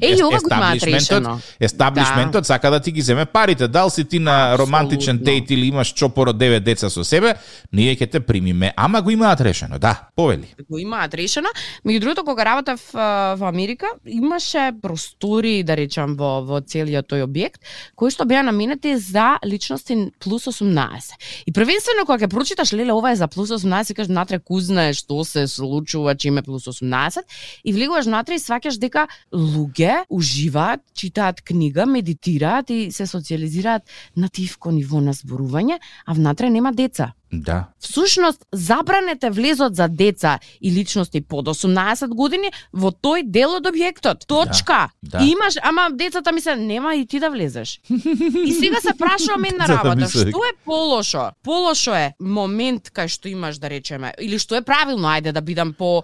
Е, 0.00 0.06
и 0.08 0.22
ова 0.22 0.38
го 0.38 0.46
имаат 0.46 0.76
естаблишментот- 0.76 0.94
решено. 0.94 1.40
Естаблишментот 1.60 2.46
сака 2.46 2.70
да 2.70 2.80
ти 2.80 2.92
ги 2.92 3.00
земе 3.00 3.26
парите. 3.26 3.68
Дал 3.68 3.90
си 3.90 4.04
ти 4.04 4.18
на 4.18 4.30
Апсолутно. 4.44 4.64
романтичен 4.66 5.18
дејт 5.18 5.50
или 5.50 5.66
имаш 5.66 5.88
чопор 5.88 6.28
од 6.28 6.36
9 6.36 6.60
деца 6.60 6.90
со 6.90 7.04
себе, 7.04 7.34
ние 7.72 7.96
ќе 7.96 8.10
те 8.10 8.20
примиме. 8.20 8.72
Ама 8.76 9.02
го 9.02 9.10
имаат 9.10 9.40
решено, 9.40 9.78
да, 9.78 10.08
повели. 10.16 10.54
го 10.70 10.78
имаат 10.78 11.14
решено. 11.14 11.48
Меѓу 11.86 12.00
другото, 12.00 12.24
кога 12.24 12.44
работев 12.44 12.80
а, 12.94 13.34
во 13.34 13.46
Америка, 13.46 13.86
имаше 14.06 14.70
простори, 14.82 15.62
да 15.62 15.76
речам, 15.76 16.07
во, 16.16 16.40
во 16.46 16.60
целиот 16.60 17.08
тој 17.10 17.24
објект, 17.26 17.60
кои 17.98 18.12
што 18.14 18.24
беа 18.28 18.42
наменети 18.46 18.94
за 18.96 19.38
личности 19.44 20.12
плюс 20.22 20.46
18. 20.48 21.18
И 21.46 21.52
првенствено, 21.52 22.06
кога 22.06 22.24
ќе 22.24 22.30
прочиташ, 22.32 22.72
леле, 22.72 22.92
ова 22.92 23.12
е 23.12 23.20
за 23.20 23.28
плюс 23.28 23.50
18, 23.50 23.94
кажеш, 23.94 24.12
натре 24.12 24.38
кузна 24.38 24.88
што 24.96 25.24
се 25.24 25.46
случува, 25.50 26.16
чиме 26.16 26.42
плюс 26.42 26.64
18, 26.70 27.26
и 27.64 27.72
влегуваш 27.72 28.08
натре 28.08 28.38
и 28.38 28.42
сваќаш 28.42 28.78
дека 28.80 29.08
луѓе 29.32 30.04
уживаат, 30.08 30.84
читаат 30.94 31.42
книга, 31.42 31.86
медитираат 31.86 32.70
и 32.70 32.90
се 32.92 33.06
социализираат 33.06 33.82
на 34.16 34.28
тивко 34.28 34.70
ниво 34.72 35.00
на 35.00 35.12
зборување, 35.12 35.78
а 36.06 36.14
внатре 36.14 36.50
нема 36.50 36.72
деца. 36.72 37.12
Да. 37.32 37.64
Всушност, 37.78 38.44
забранете 38.52 39.30
влезот 39.30 39.74
за 39.74 39.88
деца 39.88 40.38
и 40.62 40.72
личности 40.72 41.20
под 41.20 41.46
18 41.46 42.08
години 42.08 42.48
во 42.72 42.90
тој 42.90 43.22
дел 43.24 43.50
од 43.50 43.64
објектот. 43.64 44.26
Точка. 44.26 44.88
да. 45.02 45.18
И 45.18 45.28
имаш, 45.28 45.54
ама 45.62 45.88
децата 45.92 46.32
ми 46.32 46.40
се, 46.40 46.56
нема 46.56 46.94
и 46.94 47.06
ти 47.06 47.20
да 47.20 47.30
влезеш. 47.30 47.80
и 48.40 48.52
сега 48.52 48.80
се 48.80 48.98
прашувам 48.98 49.44
една 49.44 49.68
работа. 49.68 50.08
се- 50.08 50.18
Што 50.20 50.38
е 50.40 50.56
полошо? 50.64 51.30
Полошо 51.42 51.94
е 51.94 52.12
момент 52.20 52.88
кај 52.88 53.08
што 53.08 53.28
имаш, 53.28 53.58
да 53.58 53.70
речеме, 53.70 54.12
или 54.20 54.38
што 54.38 54.54
е 54.54 54.62
правилно, 54.62 55.08
ајде 55.08 55.32
да 55.32 55.40
бидам 55.40 55.72
по, 55.72 56.02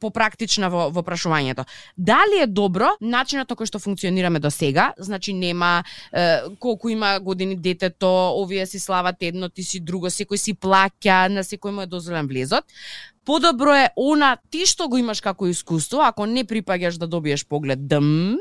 по 0.00 0.10
практична 0.10 0.68
во, 0.68 0.90
во 0.90 1.02
прашувањето. 1.02 1.64
Дали 1.96 2.42
е 2.42 2.46
добро 2.46 2.88
начинот 3.00 3.48
на 3.48 3.56
кој 3.56 3.66
што 3.66 3.78
функционираме 3.78 4.38
до 4.38 4.50
сега, 4.50 4.92
значи 4.98 5.32
нема 5.32 5.84
колку 6.58 6.88
има 6.88 7.20
години 7.20 7.56
детето, 7.56 8.06
овие 8.34 8.66
си 8.66 8.78
слават 8.78 9.16
едно, 9.20 9.48
ти 9.48 9.62
си 9.62 9.80
друго, 9.80 10.10
секој 10.18 10.42
си 10.42 10.54
плаќа, 10.54 11.28
на 11.32 11.46
секој 11.46 11.72
му 11.72 11.86
е 11.86 11.90
дозволен 11.90 12.28
влезот. 12.28 12.64
Подобро 13.28 13.74
е 13.76 13.88
она 13.96 14.38
ти 14.50 14.64
што 14.64 14.86
го 14.88 14.96
имаш 14.96 15.20
како 15.20 15.50
искуство, 15.52 16.00
ако 16.00 16.24
не 16.24 16.46
припаѓаш 16.48 16.96
да 16.96 17.04
добиеш 17.06 17.44
поглед 17.44 17.82
дм, 17.84 18.38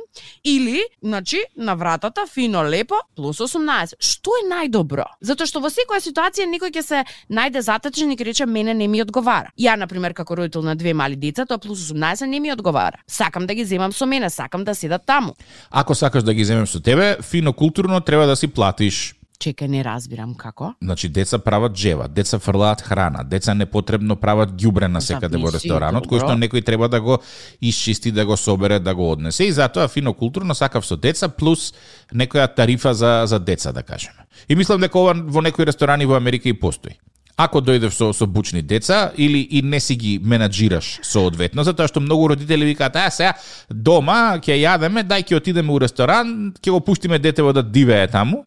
или, 0.47 0.79
значи, 1.03 1.41
на 1.57 1.75
вратата, 1.75 2.23
фино, 2.31 2.63
лепо, 2.63 2.95
плюс 3.15 3.41
18. 3.43 3.99
Што 3.99 4.31
е 4.39 4.45
најдобро? 4.47 5.03
Затоа 5.19 5.43
што 5.43 5.59
во 5.59 5.67
секоја 5.67 5.99
ситуација 5.99 6.47
некој 6.47 6.71
ќе 6.71 6.83
се 6.87 7.03
најде 7.27 7.59
затечен 7.67 8.15
и 8.15 8.15
ќе 8.15 8.29
рече 8.29 8.47
мене 8.47 8.71
не 8.73 8.87
ми 8.87 9.03
одговара. 9.03 9.51
Ја, 9.59 9.75
например, 9.75 10.15
како 10.15 10.39
родител 10.39 10.63
на 10.63 10.77
две 10.79 10.95
мали 10.95 11.19
деца, 11.19 11.43
тоа 11.43 11.59
плюс 11.59 11.83
18 11.91 12.23
не 12.31 12.39
ми 12.39 12.55
одговара. 12.55 13.03
Сакам 13.11 13.43
да 13.43 13.59
ги 13.59 13.67
земам 13.67 13.91
со 13.91 14.07
мене, 14.07 14.29
сакам 14.29 14.63
да 14.63 14.75
седат 14.75 15.03
таму. 15.05 15.35
Ако 15.69 15.95
сакаш 15.95 16.23
да 16.23 16.33
ги 16.33 16.47
земам 16.47 16.67
со 16.67 16.79
тебе, 16.79 17.17
фино 17.21 17.51
културно 17.51 17.99
треба 17.99 18.25
да 18.25 18.35
си 18.35 18.47
платиш 18.47 19.16
Чекај, 19.37 19.69
не 19.69 19.83
разбирам 19.85 20.33
како. 20.33 20.71
Значи, 20.81 21.09
деца 21.13 21.37
прават 21.37 21.75
джева, 21.77 22.07
деца 22.09 22.39
фрлаат 22.41 22.81
храна, 22.81 23.21
деца 23.23 23.53
непотребно 23.53 24.15
прават 24.17 24.55
ѓубре 24.57 24.87
на 24.89 25.01
секаде 25.01 25.37
во 25.37 25.51
ресторанот, 25.53 26.07
кој 26.09 26.23
што 26.23 26.33
некој 26.33 26.65
треба 26.65 26.89
да 26.89 27.01
го 27.01 27.19
исчисти, 27.61 28.11
да 28.11 28.25
го 28.25 28.37
собере, 28.37 28.79
да 28.79 28.95
го 28.95 29.11
однесе. 29.11 29.45
И 29.45 29.51
затоа 29.53 29.87
фино 29.87 30.15
културно 30.17 30.55
сакав 30.57 30.85
со 30.85 30.97
деца 30.97 31.29
плюс 31.29 31.73
некоја 32.11 32.47
тарифа 32.49 32.93
за 32.93 33.27
за 33.27 33.39
деца, 33.39 33.71
да 33.71 33.83
кажеме. 33.83 34.25
И 34.49 34.55
мислам 34.55 34.81
дека 34.81 34.97
ова 34.97 35.13
во 35.13 35.41
некои 35.41 35.65
ресторани 35.65 36.05
во 36.05 36.17
Америка 36.17 36.49
и 36.49 36.53
постои. 36.53 36.97
Ако 37.37 37.61
дојдеш 37.61 37.93
со 37.93 38.13
со 38.17 38.25
бучни 38.25 38.63
деца 38.63 39.11
или 39.15 39.37
и 39.37 39.61
не 39.61 39.79
си 39.79 39.95
ги 39.95 40.17
менаџираш 40.17 41.05
соодветно, 41.05 41.63
затоа 41.63 41.85
што 41.87 42.01
многу 42.01 42.33
родители 42.33 42.65
викаат, 42.65 42.95
а 42.95 43.11
сега 43.11 43.35
дома 43.69 44.41
ќе 44.41 44.57
јадеме, 44.57 45.05
дај 45.05 45.21
ќе 45.29 45.37
отидеме 45.37 45.69
у 45.71 45.77
ресторан, 45.77 46.55
ќе 46.57 46.73
го 46.73 46.79
пуштиме 46.81 47.19
детево 47.19 47.53
да 47.53 47.61
дивее 47.61 48.07
таму 48.07 48.41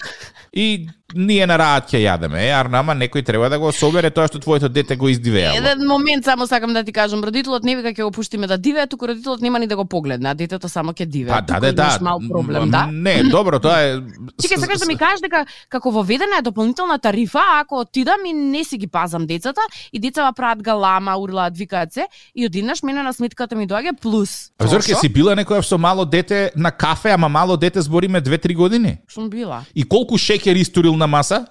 и 0.53 0.89
ние 1.15 1.47
на 1.47 1.59
раат 1.59 1.91
ќе 1.91 2.03
јадеме. 2.05 2.43
Е, 2.47 2.51
арна, 2.55 2.81
ама 2.81 2.95
некој 2.95 3.25
треба 3.27 3.49
да 3.51 3.59
го 3.59 3.73
собере 3.73 4.11
тоа 4.11 4.29
што 4.29 4.41
твоето 4.41 4.69
дете 4.69 4.97
го 4.97 5.09
издивеало. 5.09 5.59
Еден 5.59 5.87
момент 5.87 6.25
само 6.25 6.47
сакам 6.47 6.73
да 6.73 6.85
ти 6.85 6.93
кажам, 6.93 7.25
родителот 7.25 7.65
не 7.65 7.77
вика 7.77 7.93
ќе 7.95 8.05
го 8.05 8.11
пуштиме 8.11 8.47
да 8.47 8.59
дивее, 8.59 8.87
туку 8.87 9.09
родителот 9.09 9.41
нема 9.41 9.59
ни 9.59 9.67
да 9.67 9.77
го 9.77 9.85
погледне, 9.85 10.31
а 10.31 10.35
детето 10.35 10.69
само 10.69 10.93
ќе 10.93 11.07
дивее. 11.07 11.33
Па 11.33 11.43
да, 11.43 11.61
да, 11.61 11.73
да. 11.73 11.99
мал 12.01 12.21
проблем, 12.29 12.71
да? 12.71 12.87
Не, 12.93 13.23
добро, 13.25 13.61
тоа 13.61 13.81
е 13.83 14.01
Чекај, 14.43 14.59
сакаш 14.61 14.79
да 14.81 14.87
ми 14.87 14.97
кажеш 14.97 15.21
дека 15.25 15.45
како 15.69 15.91
воведена 15.91 16.39
е 16.39 16.43
дополнителна 16.43 16.99
тарифа, 16.99 17.43
ако 17.61 17.81
отидам 17.81 18.25
и 18.27 18.33
не 18.33 18.65
си 18.65 18.79
ги 18.79 18.87
пазам 18.87 19.27
децата 19.27 19.61
и 19.93 19.99
децава 19.99 20.33
прават 20.33 20.63
галама, 20.63 21.17
урлаат, 21.19 21.57
викаат 21.57 21.93
се 21.93 22.07
и 22.35 22.47
одинаш 22.47 22.83
мене 22.83 23.03
на 23.03 23.13
сметката 23.13 23.57
ми 23.57 23.69
доаѓа 23.69 23.97
плюс. 24.01 24.51
А 24.59 24.67
Зорке 24.67 24.95
си 24.95 25.09
била 25.09 25.35
некоја 25.37 25.63
со 25.63 25.79
мало 25.79 26.05
дете 26.05 26.51
на 26.57 26.71
кафе, 26.71 27.11
ама 27.11 27.29
мало 27.29 27.57
дете 27.57 27.81
збориме 27.81 28.23
2-3 28.23 28.55
години. 28.55 28.99
Сум 29.09 29.31
била. 29.31 29.63
И 29.75 29.83
колку 29.83 30.19
шеќер 30.19 30.57
истурил 30.61 30.97
на 31.01 31.09
маса? 31.09 31.47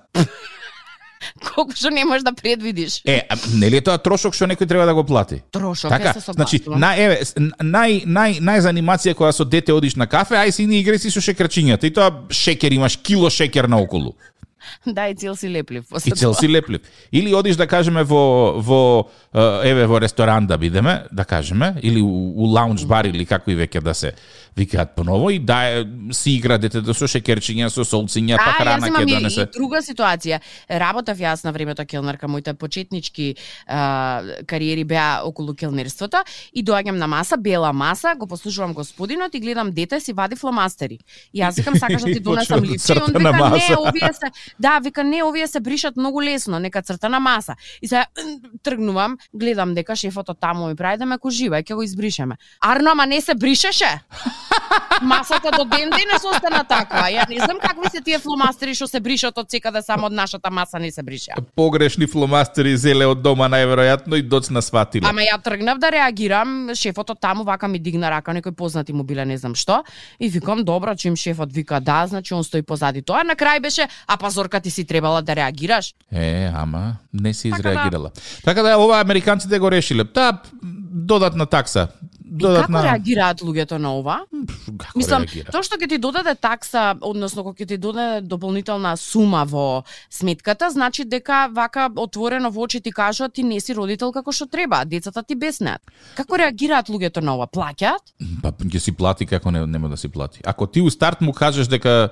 Колку 1.44 1.76
што 1.76 1.92
не 1.92 2.04
можеш 2.08 2.24
да 2.24 2.34
предвидиш. 2.36 3.02
Е, 3.06 3.22
а, 3.30 3.36
нели 3.60 3.80
е 3.80 3.84
тоа 3.84 4.00
трошок 4.02 4.36
што 4.36 4.48
некој 4.50 4.68
треба 4.70 4.88
да 4.88 4.96
го 4.96 5.04
плати? 5.04 5.42
Трошок, 5.52 5.92
Така, 5.92 6.14
е 6.16 6.22
се 6.22 6.34
значи, 6.36 6.62
на, 6.68 6.94
еве, 6.96 7.20
нај, 7.60 8.04
нај, 8.08 8.40
најзанимација 8.40 9.16
кога 9.20 9.32
со 9.36 9.46
дете 9.46 9.76
одиш 9.76 9.98
на 10.00 10.08
кафе, 10.08 10.40
ај 10.40 10.56
си 10.56 10.68
не 10.68 10.82
играј 10.84 11.00
си 11.02 11.12
со 11.12 11.24
шекерчињата. 11.24 11.88
И 11.88 11.94
тоа 11.94 12.26
шекер, 12.32 12.76
имаш 12.76 13.00
кило 13.04 13.30
шекер 13.30 13.68
наоколу. 13.72 14.16
Да, 14.86 15.08
и 15.10 15.16
цел 15.16 15.36
си 15.36 15.50
леплив. 15.50 15.86
И 16.06 16.12
цел 16.12 16.34
си 16.34 16.50
леплив. 16.50 16.82
Или 17.12 17.34
одиш 17.34 17.56
да 17.56 17.68
кажеме 17.68 18.04
во 18.04 18.60
во 18.60 19.10
еве 19.64 19.88
во 19.88 20.00
ресторан 20.02 20.48
да 20.48 20.58
бидеме, 20.58 21.04
да 21.12 21.26
кажеме, 21.26 21.76
или 21.82 22.02
у, 22.02 22.34
у 22.36 22.46
лаунж 22.46 22.86
бар 22.86 23.06
или 23.06 23.26
како 23.26 23.52
и 23.52 23.56
веќе 23.56 23.82
да 23.82 23.94
се 23.94 24.14
викаат 24.58 24.96
поново 24.96 25.30
и 25.30 25.40
да 25.40 25.86
си 26.12 26.32
игра 26.32 26.58
детето 26.58 26.94
со 26.94 27.08
шекерчиња, 27.08 27.70
со 27.70 27.86
солциња, 27.88 28.38
па 28.38 28.56
храна 28.58 28.90
ќе 28.90 29.04
и, 29.04 29.14
донесе. 29.14 29.46
и 29.48 29.52
друга 29.56 29.82
ситуација. 29.86 30.40
Работев 30.70 31.18
јас 31.18 31.44
на 31.46 31.52
времето 31.52 31.86
келнерка, 31.86 32.28
моите 32.28 32.54
почетнички 32.54 33.36
а, 33.68 34.22
кариери 34.48 34.84
беа 34.84 35.22
околу 35.24 35.56
келнерството 35.56 36.24
и 36.54 36.64
доаѓам 36.64 36.98
на 37.00 37.08
маса, 37.08 37.38
бела 37.38 37.74
маса, 37.74 38.16
го 38.18 38.28
послушувам 38.28 38.74
господинот 38.74 39.36
и 39.36 39.40
гледам 39.40 39.72
дете 39.72 40.00
си 40.00 40.14
вади 40.14 40.36
фломастери. 40.36 41.00
И 41.34 41.42
јас 41.42 41.58
викам 41.58 41.76
сакаш 41.76 42.02
да 42.02 42.14
ти 42.14 42.18
И 42.20 42.20
донесам 42.20 42.60
да 42.60 42.68
липче 42.68 42.94
и 42.94 43.02
он 43.02 43.14
вика 43.14 43.50
не, 43.50 43.76
овие 43.78 44.14
се 44.14 44.32
да, 44.60 44.80
вика 44.80 45.04
не, 45.04 45.24
овие 45.24 45.48
се 45.48 45.60
бришат 45.60 45.98
многу 45.98 46.22
лесно, 46.22 46.60
нека 46.60 46.82
цртана 46.82 47.20
маса. 47.20 47.56
И 47.82 47.88
сега 47.88 48.06
тргнувам, 48.64 49.18
гледам 49.34 49.74
дека 49.74 49.96
шефот 49.96 50.30
таму 50.40 50.68
ми 50.68 50.76
прави 50.76 50.98
да 50.98 51.06
ме 51.06 51.18
кожива, 51.18 51.62
ќе 51.64 51.76
го 51.76 51.84
избришеме. 51.84 52.38
Арно, 52.62 52.92
ама 52.92 53.06
не 53.06 53.22
се 53.22 53.36
бришеше. 53.36 54.00
Масата 55.02 55.52
до 55.58 55.64
ден 55.66 55.90
денес 55.90 56.24
остана 56.36 56.64
таква. 56.68 57.08
Ја 57.12 57.28
не 57.30 57.40
знам 57.40 57.58
какви 57.62 57.90
се 57.90 58.02
тие 58.02 58.20
фломастери 58.20 58.76
што 58.76 58.88
се 58.88 59.00
бришат 59.00 59.38
од 59.38 59.52
секаде 59.52 59.82
само 59.82 60.08
од 60.08 60.14
нашата 60.14 60.52
маса 60.52 60.80
не 60.80 60.92
се 60.92 61.04
бриша. 61.04 61.38
Погрешни 61.56 62.08
фломастери 62.08 62.76
зеле 62.78 63.08
од 63.08 63.22
дома 63.24 63.48
најверојатно 63.50 64.20
и 64.20 64.22
доцна 64.22 64.62
сватиле. 64.62 65.08
Ама 65.08 65.24
ја 65.24 65.40
тргнав 65.44 65.80
да 65.80 65.92
реагирам, 65.92 66.74
шефот 66.76 67.16
од 67.16 67.20
таму 67.20 67.44
вака 67.48 67.68
ми 67.68 67.80
дигна 67.80 68.12
рака, 68.12 68.36
некој 68.36 68.52
познати 68.52 68.94
му 68.94 69.04
биле 69.04 69.26
не 69.26 69.38
знам 69.38 69.56
што, 69.56 69.84
и 70.20 70.30
викам 70.30 70.64
добро, 70.64 70.96
чим 70.96 71.16
шефот 71.16 71.54
вика 71.54 71.80
да, 71.80 72.06
значи 72.08 72.34
он 72.34 72.44
стои 72.44 72.62
позади 72.62 73.02
тоа. 73.02 73.24
На 73.24 73.36
крај 73.40 73.62
беше, 73.62 73.88
а 74.08 74.18
пазорка 74.18 74.60
ти 74.60 74.72
си 74.72 74.86
требала 74.86 75.22
да 75.22 75.36
реагираш. 75.36 75.94
Е, 76.12 76.52
ама 76.56 76.96
не 77.14 77.34
си 77.34 77.50
така 77.50 77.62
да. 77.62 77.70
изреагирала. 77.70 78.12
Така 78.44 78.64
да 78.64 78.78
ова 78.78 79.00
американците 79.02 79.60
го 79.60 79.72
решиле. 79.72 80.04
Та 80.04 80.42
додатна 80.92 81.46
такса 81.46 81.88
додатна... 82.30 82.60
И 82.60 82.66
како 82.68 82.84
реагираат 82.86 83.42
луѓето 83.42 83.78
на 83.82 83.94
ова? 83.98 84.18
Како 84.78 85.00
Мислам, 85.00 85.26
реагира? 85.26 85.52
тоа 85.52 85.66
што 85.66 85.80
ќе 85.82 85.90
ти 85.90 85.98
додаде 85.98 86.36
такса, 86.36 86.94
односно 87.02 87.44
кога 87.44 87.58
ќе 87.58 87.68
ти 87.74 87.78
додаде 87.82 88.22
дополнителна 88.22 88.96
сума 88.98 89.44
во 89.50 89.84
сметката, 90.14 90.70
значи 90.70 91.06
дека 91.06 91.48
вака 91.54 91.90
отворено 91.96 92.52
во 92.52 92.68
очи 92.68 92.82
ти 92.82 92.92
кажуваат 92.92 93.34
ти 93.34 93.44
не 93.44 93.60
си 93.60 93.76
родител 93.76 94.14
како 94.14 94.32
што 94.32 94.48
треба, 94.48 94.84
децата 94.86 95.24
ти 95.24 95.36
беснеат. 95.36 95.82
Како 96.16 96.38
реагираат 96.38 96.90
луѓето 96.90 97.26
на 97.26 97.36
ова? 97.36 97.50
Плаќаат? 97.50 98.14
Па 98.44 98.54
ќе 98.54 98.80
си 98.80 98.92
плати 98.94 99.26
како 99.26 99.52
не, 99.52 99.66
нема 99.68 99.90
да 99.90 99.98
си 99.98 100.10
плати. 100.10 100.42
Ако 100.46 100.68
ти 100.68 100.82
у 100.82 100.90
старт 100.90 101.22
му 101.22 101.34
кажеш 101.34 101.68
дека 101.68 102.10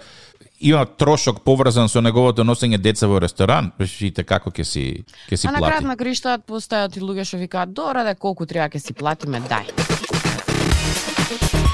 има 0.59 0.85
трошок 0.85 1.41
поврзан 1.45 1.89
со 1.89 2.01
неговото 2.01 2.43
носење 2.43 2.79
деца 2.81 3.07
во 3.07 3.19
ресторан, 3.21 3.71
видите 3.79 4.23
како 4.23 4.49
ќе 4.49 4.63
си 4.63 4.85
ќе 5.29 5.35
си 5.35 5.47
а 5.47 5.51
на 5.51 5.59
плати. 5.59 5.73
крајот 5.73 5.87
на 5.87 5.97
криштаат 5.97 6.47
постојат 6.49 6.97
и 6.97 7.01
луѓе 7.01 7.27
што 7.29 7.37
викаат, 7.37 7.73
добре 7.73 8.03
да 8.03 8.15
колку 8.15 8.45
треба 8.45 8.69
ќе 8.73 8.81
си 8.81 8.93
платиме, 8.97 9.41
дај. 9.45 9.96
Thank 11.29 11.53
you. 11.55 11.66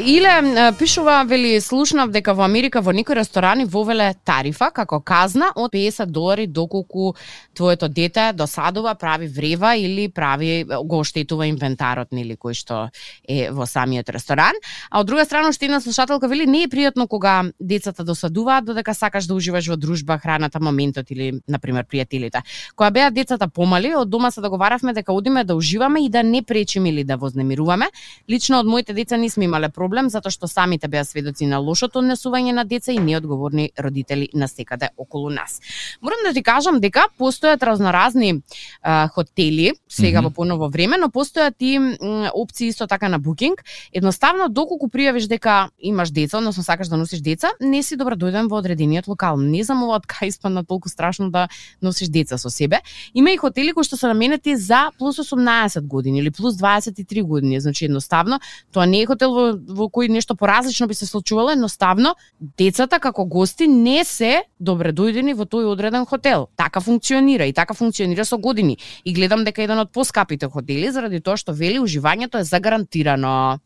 Иле 0.00 0.72
пишува 0.78 1.24
вели 1.28 1.60
слушнав 1.60 2.10
дека 2.10 2.32
во 2.34 2.44
Америка 2.44 2.80
во 2.80 2.92
некои 2.92 3.14
ресторани 3.18 3.64
вовеле 3.64 4.14
тарифа 4.24 4.70
како 4.72 5.00
казна 5.00 5.50
од 5.54 5.72
50 5.74 6.06
долари 6.08 6.46
доколку 6.46 7.14
твоето 7.54 7.88
дете 7.88 8.32
досадува, 8.32 8.94
прави 8.94 9.28
врева 9.28 9.74
или 9.76 10.08
прави 10.08 10.64
го 10.64 11.00
оштетува 11.04 11.46
инвентарот 11.50 12.12
нели 12.12 12.36
кој 12.36 12.56
што 12.56 12.88
е 13.28 13.50
во 13.52 13.66
самиот 13.66 14.08
ресторан. 14.08 14.56
А 14.90 15.00
од 15.00 15.06
друга 15.06 15.24
страна 15.24 15.48
уште 15.48 15.66
една 15.66 15.80
слушателка 15.80 16.28
вели 16.28 16.46
не 16.46 16.62
е 16.64 16.68
пријатно 16.68 17.06
кога 17.06 17.52
децата 17.60 18.04
досадуваат 18.04 18.64
додека 18.64 18.94
сакаш 18.94 19.26
да 19.26 19.34
уживаш 19.34 19.68
во 19.68 19.76
дружба, 19.76 20.18
храната, 20.18 20.60
моментот 20.60 21.10
или 21.10 21.42
на 21.48 21.58
пример 21.58 21.84
пријателите. 21.84 22.40
Кога 22.74 22.90
беа 22.90 23.10
децата 23.10 23.48
помали, 23.48 23.94
од 23.94 24.08
дома 24.08 24.30
се 24.30 24.40
договаравме 24.40 24.94
дека 24.94 25.12
одиме 25.12 25.44
да 25.44 25.54
уживаме 25.56 26.04
и 26.04 26.08
да 26.08 26.22
не 26.22 26.42
пречиме 26.42 26.88
или 26.88 27.04
да 27.04 27.16
вознемируваме. 27.16 27.90
Лично 28.30 28.60
од 28.60 28.66
моите 28.66 28.92
деца 28.92 29.16
не 29.16 29.28
сме 29.30 29.44
имале 29.44 29.68
проблем 29.68 29.89
затоа 30.10 30.30
што 30.30 30.46
самите 30.46 30.88
беа 30.88 31.04
сведоци 31.04 31.46
на 31.46 31.58
лошото 31.58 31.98
однесување 31.98 32.52
на 32.52 32.64
деца 32.64 32.92
и 32.92 32.98
неодговорни 32.98 33.70
родители 33.78 34.28
на 34.34 34.48
секаде 34.48 34.88
околу 34.96 35.30
нас. 35.30 35.60
Морам 36.02 36.18
да 36.24 36.32
ти 36.32 36.42
кажам 36.42 36.80
дека 36.80 37.08
постојат 37.18 37.62
разноразни 37.62 38.42
а, 38.82 39.08
хотели 39.08 39.72
сега 39.88 40.20
Мгм. 40.20 40.28
во 40.28 40.30
поново 40.34 40.68
време, 40.68 40.96
но 40.96 41.08
постојат 41.08 41.54
и 41.60 41.76
м, 41.76 42.30
опции 42.34 42.68
исто 42.68 42.86
така 42.86 43.08
на 43.08 43.18
букинг. 43.18 43.64
Едноставно 43.92 44.48
доколку 44.48 44.88
пријавиш 44.88 45.26
дека 45.28 45.70
имаш 45.78 46.10
деца, 46.10 46.38
односно 46.38 46.62
сакаш 46.62 46.88
да 46.88 46.96
носиш 46.96 47.20
деца, 47.20 47.50
не 47.60 47.82
си 47.82 47.96
добродојден 47.96 48.48
во 48.48 48.58
одредениот 48.58 49.08
локал. 49.08 49.36
Не 49.36 49.64
знам 49.64 49.82
ова 49.84 49.96
од 49.96 50.06
кај 50.06 50.28
испадна 50.28 50.64
толку 50.64 50.88
страшно 50.88 51.30
да 51.30 51.48
носиш 51.82 52.08
деца 52.08 52.38
со 52.38 52.50
себе. 52.50 52.80
Има 53.14 53.30
и 53.30 53.36
хотели 53.36 53.72
кои 53.72 53.84
што 53.84 53.96
се 53.96 54.06
наменети 54.06 54.56
за 54.56 54.90
плюс 54.98 55.16
18 55.16 55.80
години 55.86 56.18
или 56.18 56.30
плюс 56.30 56.54
23 56.54 57.22
години, 57.22 57.60
значи 57.60 57.84
едноставно 57.84 58.40
тоа 58.72 58.86
не 58.86 59.02
е 59.02 59.06
хотел 59.06 59.32
во, 59.32 59.58
во 59.68 59.79
во 59.80 59.88
кои 59.88 60.08
нешто 60.12 60.36
поразлично 60.36 60.86
би 60.86 60.94
се 60.94 61.06
случувало, 61.06 61.54
едноставно 61.56 62.14
децата 62.40 63.00
како 63.00 63.24
гости 63.24 63.66
не 63.66 64.04
се 64.04 64.42
добредојдени 64.60 65.34
во 65.34 65.46
тој 65.48 65.70
одреден 65.72 66.06
хотел. 66.06 66.48
Така 66.56 66.80
функционира 66.80 67.48
и 67.48 67.52
така 67.56 67.74
функционира 67.74 68.24
со 68.24 68.38
години. 68.38 68.76
И 69.04 69.14
гледам 69.16 69.44
дека 69.44 69.62
еден 69.62 69.80
од 69.80 69.92
поскапите 69.92 70.50
хотели 70.52 70.90
заради 70.92 71.20
тоа 71.20 71.36
што 71.40 71.52
вели 71.56 71.80
уживањето 71.80 72.40
е 72.40 72.48
загарантирано. 72.48 73.58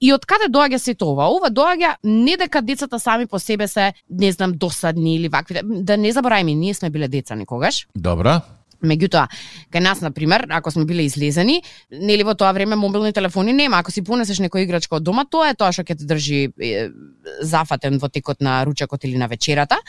И 0.00 0.12
од 0.14 0.26
каде 0.26 0.50
доаѓа 0.52 0.78
се 0.78 0.94
тоа? 0.94 1.28
Ова 1.28 1.50
доаѓа 1.50 1.96
не 2.04 2.36
дека 2.36 2.62
децата 2.62 2.98
сами 2.98 3.26
по 3.26 3.38
себе 3.38 3.68
се, 3.68 3.92
не 4.10 4.32
знам, 4.32 4.52
досадни 4.52 5.16
или 5.16 5.28
вакви. 5.28 5.60
Да 5.64 5.96
не 5.96 6.12
забораваме, 6.12 6.54
ние 6.54 6.74
сме 6.74 6.90
биле 6.90 7.08
деца 7.08 7.34
некогаш. 7.34 7.86
Добра. 7.94 8.40
Меѓутоа, 8.82 9.26
кај 9.74 9.82
нас 9.82 10.00
на 10.00 10.12
пример, 10.14 10.46
ако 10.54 10.70
сме 10.70 10.84
биле 10.86 11.02
излезени, 11.08 11.62
нели 11.90 12.22
во 12.22 12.34
тоа 12.38 12.52
време 12.54 12.76
мобилни 12.76 13.12
телефони 13.12 13.52
нема, 13.52 13.80
ако 13.82 13.90
си 13.90 14.04
понесеш 14.06 14.38
некоја 14.38 14.62
играчка 14.62 14.96
од 14.96 15.02
дома, 15.02 15.24
тоа 15.26 15.50
е 15.50 15.56
тоа 15.58 15.72
што 15.74 15.82
ќе 15.82 15.96
те 15.98 16.06
држи 16.06 16.38
е, 16.62 16.84
зафатен 17.42 17.98
во 17.98 18.08
текот 18.08 18.40
на 18.40 18.60
ручекот 18.64 19.04
или 19.04 19.18
на 19.18 19.26
вечерата. 19.26 19.80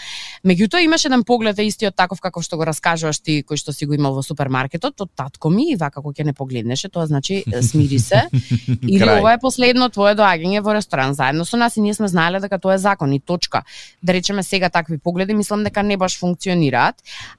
Меѓутоа 0.42 0.82
имаше 0.82 1.08
еден 1.08 1.24
поглед 1.24 1.60
е 1.60 1.68
истиот 1.70 1.96
таков 1.96 2.22
каков 2.22 2.44
што 2.44 2.58
го 2.58 2.66
раскажуваш 2.66 3.22
ти 3.22 3.44
кој 3.46 3.62
што 3.62 3.74
си 3.76 3.86
го 3.86 3.94
имал 3.94 4.18
во 4.18 4.24
супермаркетот 4.26 5.06
од 5.06 5.14
татко 5.16 5.50
ми 5.54 5.70
и 5.74 5.78
вака 5.78 6.02
кога 6.02 6.18
ќе 6.18 6.26
не 6.26 6.34
погледнеше, 6.34 6.90
тоа 6.90 7.06
значи 7.06 7.44
смири 7.62 8.00
се. 8.00 8.26
Или 8.90 9.06
ова 9.06 9.36
е 9.38 9.42
последно 9.42 9.90
твое 9.94 10.16
доаѓање 10.18 10.64
во 10.66 10.74
ресторан 10.74 11.14
заедно 11.14 11.46
со 11.46 11.58
нас 11.58 11.78
и 11.78 11.82
ние 11.82 11.94
сме 11.94 12.08
знаеле 12.08 12.42
дека 12.42 12.60
тоа 12.60 12.74
е 12.74 12.82
закон 12.82 13.14
и 13.14 13.20
точка. 13.20 13.62
Да 14.02 14.14
речеме 14.14 14.44
сега 14.44 14.70
такви 14.70 14.98
погледи 14.98 15.34
мислам 15.34 15.64
дека 15.64 15.84
не 15.84 15.98
баш 15.98 16.18
функционираат. 16.20 16.96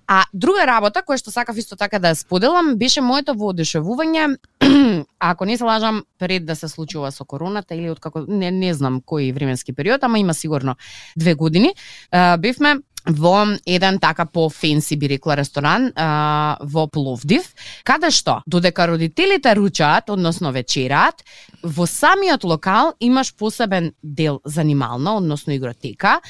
А 0.07 0.25
друга 0.33 0.67
работа 0.67 1.03
која 1.03 1.19
што 1.19 1.31
сакав 1.41 1.57
исто 1.57 1.77
така 1.77 1.99
да 1.99 2.13
ја 2.13 2.19
споделам 2.21 2.75
беше 2.77 3.01
моето 3.01 3.33
воодушевување 3.33 4.37
ако 5.31 5.45
не 5.45 5.57
се 5.57 5.65
лажам 5.65 6.03
пред 6.19 6.45
да 6.45 6.57
се 6.57 6.69
случува 6.69 7.13
со 7.13 7.25
короната 7.25 7.75
или 7.75 7.91
откако 7.91 8.25
не 8.29 8.51
не 8.51 8.75
знам 8.75 9.01
кој 9.01 9.33
временски 9.33 9.73
период, 9.73 10.05
ама 10.05 10.19
има 10.19 10.35
сигурно 10.35 10.77
две 11.17 11.35
години. 11.35 11.73
А, 12.13 12.37
бевме 12.37 12.81
во 13.07 13.57
еден 13.67 13.99
така 13.99 14.27
по 14.27 14.51
фенси 14.51 14.97
би 14.97 15.09
рекла 15.09 15.37
ресторан 15.37 15.93
а, 15.97 16.59
во 16.61 16.87
Пловдив, 16.87 17.47
каде 17.85 18.11
што 18.11 18.43
додека 18.47 18.87
родителите 18.89 19.55
ручаат, 19.57 20.11
односно 20.11 20.53
вечераат, 20.53 21.25
во 21.63 21.87
самиот 21.87 22.45
локал 22.45 22.93
имаш 23.01 23.35
посебен 23.35 23.93
дел 24.03 24.41
занимална, 24.45 25.17
односно 25.17 25.57
игротека. 25.57 26.21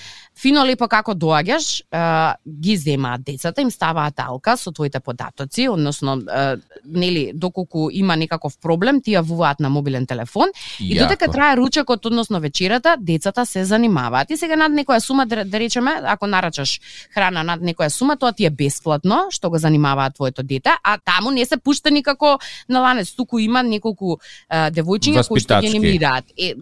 Фино 0.40 0.64
лепо 0.64 0.88
како 0.88 1.12
доаѓаш, 1.14 1.66
ги 2.46 2.76
земаат 2.76 3.24
децата, 3.26 3.60
им 3.60 3.70
ставаат 3.70 4.20
алка 4.20 4.56
со 4.56 4.72
твоите 4.72 5.00
податоци, 5.00 5.68
односно 5.68 6.16
нели 6.84 7.30
доколку 7.34 7.90
има 7.92 8.16
некаков 8.16 8.56
проблем, 8.58 9.02
ти 9.02 9.16
јавуваат 9.16 9.60
на 9.60 9.68
мобилен 9.68 10.06
телефон 10.06 10.48
И 10.80 10.98
додека 10.98 11.26
Јако. 11.26 11.32
трае 11.32 11.56
ручекот, 11.56 12.06
односно 12.06 12.40
вечерата, 12.40 12.96
децата 12.98 13.46
се 13.46 13.64
занимаваат. 13.64 14.30
И 14.30 14.36
сега 14.36 14.56
над 14.56 14.72
некоја 14.72 14.98
сума, 14.98 15.26
да, 15.26 15.44
да 15.44 15.60
речеме, 15.60 16.00
ако 16.04 16.26
нарачаш 16.26 16.80
храна 17.14 17.42
над 17.42 17.60
некоја 17.60 17.88
сума, 17.88 18.16
тоа 18.16 18.32
ти 18.32 18.44
е 18.44 18.50
бесплатно, 18.50 19.28
што 19.30 19.50
го 19.50 19.58
занимаваат 19.58 20.14
твоето 20.14 20.42
дете, 20.42 20.70
а 20.82 20.98
таму 20.98 21.30
не 21.30 21.44
се 21.44 21.56
пушта 21.56 21.90
никако 21.90 22.38
на 22.68 22.80
ланец, 22.80 23.12
туку 23.14 23.38
има 23.38 23.62
неколку 23.62 24.18
а, 24.48 24.70
девојчиња 24.70 25.26
кои 25.28 25.40
што 25.40 25.60
ги 25.60 25.68
анимираат. 25.68 26.24
Е, 26.38 26.54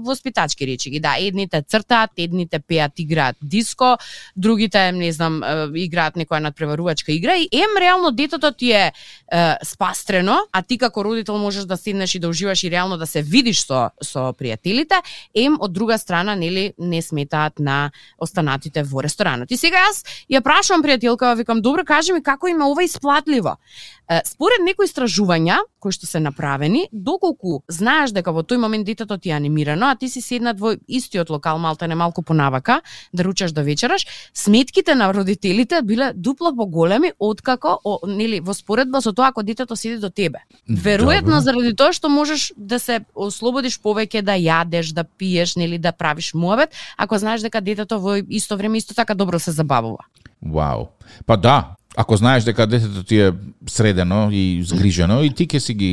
воспитачки 0.00 0.66
речи 0.66 0.90
ги, 0.90 1.00
да, 1.00 1.16
едните 1.18 1.62
цртаат, 1.62 2.10
едните 2.16 2.58
пеат, 2.58 2.92
играат 3.18 3.36
диско, 3.42 3.96
другите, 4.36 4.92
не 4.92 5.12
знам, 5.12 5.42
играат 5.74 6.14
некоја 6.16 6.40
надпреварувачка 6.40 7.12
игра 7.12 7.36
и 7.36 7.48
ем 7.52 7.76
реално 7.80 8.10
детето 8.10 8.52
ти 8.52 8.72
е, 8.72 8.92
е 9.32 9.56
спастрено, 9.64 10.38
а 10.52 10.62
ти 10.62 10.78
како 10.78 11.04
родител 11.04 11.38
можеш 11.38 11.64
да 11.64 11.76
седнеш 11.76 12.14
и 12.14 12.18
да 12.18 12.28
уживаш 12.28 12.62
и 12.64 12.70
реално 12.70 12.96
да 12.96 13.06
се 13.06 13.22
видиш 13.22 13.64
со 13.66 13.90
со 14.02 14.32
пријателите, 14.32 15.02
ем 15.34 15.58
од 15.60 15.72
друга 15.72 15.98
страна 15.98 16.34
нели 16.34 16.72
не 16.78 17.02
сметаат 17.02 17.58
на 17.58 17.90
останатите 18.18 18.82
во 18.82 19.02
ресторанот. 19.02 19.50
И 19.50 19.56
сега 19.56 19.82
јас 19.88 20.04
ја 20.30 20.40
прашувам 20.40 20.82
пријателка, 20.82 21.34
викам, 21.36 21.62
добро, 21.62 21.84
кажи 21.84 22.12
ми 22.12 22.22
како 22.22 22.48
има 22.48 22.70
ова 22.70 22.84
исплатливо. 22.84 23.58
Според 24.08 24.64
некои 24.64 24.88
истражувања 24.88 25.58
кои 25.78 25.92
што 25.92 26.08
се 26.08 26.20
направени, 26.20 26.86
доколку 26.92 27.60
знаеш 27.68 28.14
дека 28.16 28.32
во 28.32 28.42
тој 28.42 28.58
момент 28.58 28.86
детето 28.88 29.18
ти 29.18 29.30
е 29.30 29.36
анимирано, 29.36 29.90
а 29.92 29.96
ти 29.96 30.08
си 30.08 30.20
седнат 30.24 30.58
во 30.60 30.74
истиот 30.88 31.30
локал, 31.30 31.58
малте 31.58 31.86
не 31.88 31.94
малку 31.94 32.22
понавака, 32.22 32.80
да 33.12 33.24
ручаш 33.24 33.52
да 33.52 33.62
вечераш, 33.62 34.06
сметките 34.34 34.94
на 34.94 35.12
родителите 35.14 35.82
биле 35.82 36.12
дупло 36.14 36.54
поголеми 36.56 37.12
откако 37.18 37.78
о, 37.84 37.98
нели 38.06 38.40
во 38.40 38.54
споредба 38.54 39.02
со 39.02 39.12
тоа 39.12 39.28
ако 39.28 39.42
детето 39.42 39.76
седи 39.76 39.98
до 40.00 40.10
тебе. 40.10 40.40
Веројатно 40.68 41.38
заради 41.44 41.76
тоа 41.76 41.92
што 41.92 42.08
можеш 42.08 42.52
да 42.56 42.78
се 42.80 43.04
ослободиш 43.14 43.78
повеќе 43.78 44.22
да 44.22 44.34
јадеш, 44.40 44.92
да 44.96 45.04
пиеш, 45.04 45.56
нели 45.56 45.78
да 45.78 45.92
правиш 45.92 46.34
муабет, 46.34 46.72
ако 46.96 47.18
знаеш 47.18 47.44
дека 47.44 47.60
детето 47.60 48.00
во 48.00 48.16
исто 48.16 48.56
време 48.56 48.78
исто 48.78 48.94
така 48.94 49.14
добро 49.14 49.38
се 49.38 49.52
забавува. 49.52 50.08
Вау. 50.42 50.88
Па 51.26 51.36
да, 51.36 51.76
ако 52.00 52.16
знаеш 52.16 52.44
дека 52.44 52.66
детето 52.66 53.02
ти 53.02 53.20
е 53.20 53.32
средено 53.66 54.28
и 54.32 54.62
згрижено 54.62 55.22
и 55.26 55.30
ти 55.34 55.48
ќе 55.50 55.58
си 55.58 55.74
ги 55.74 55.90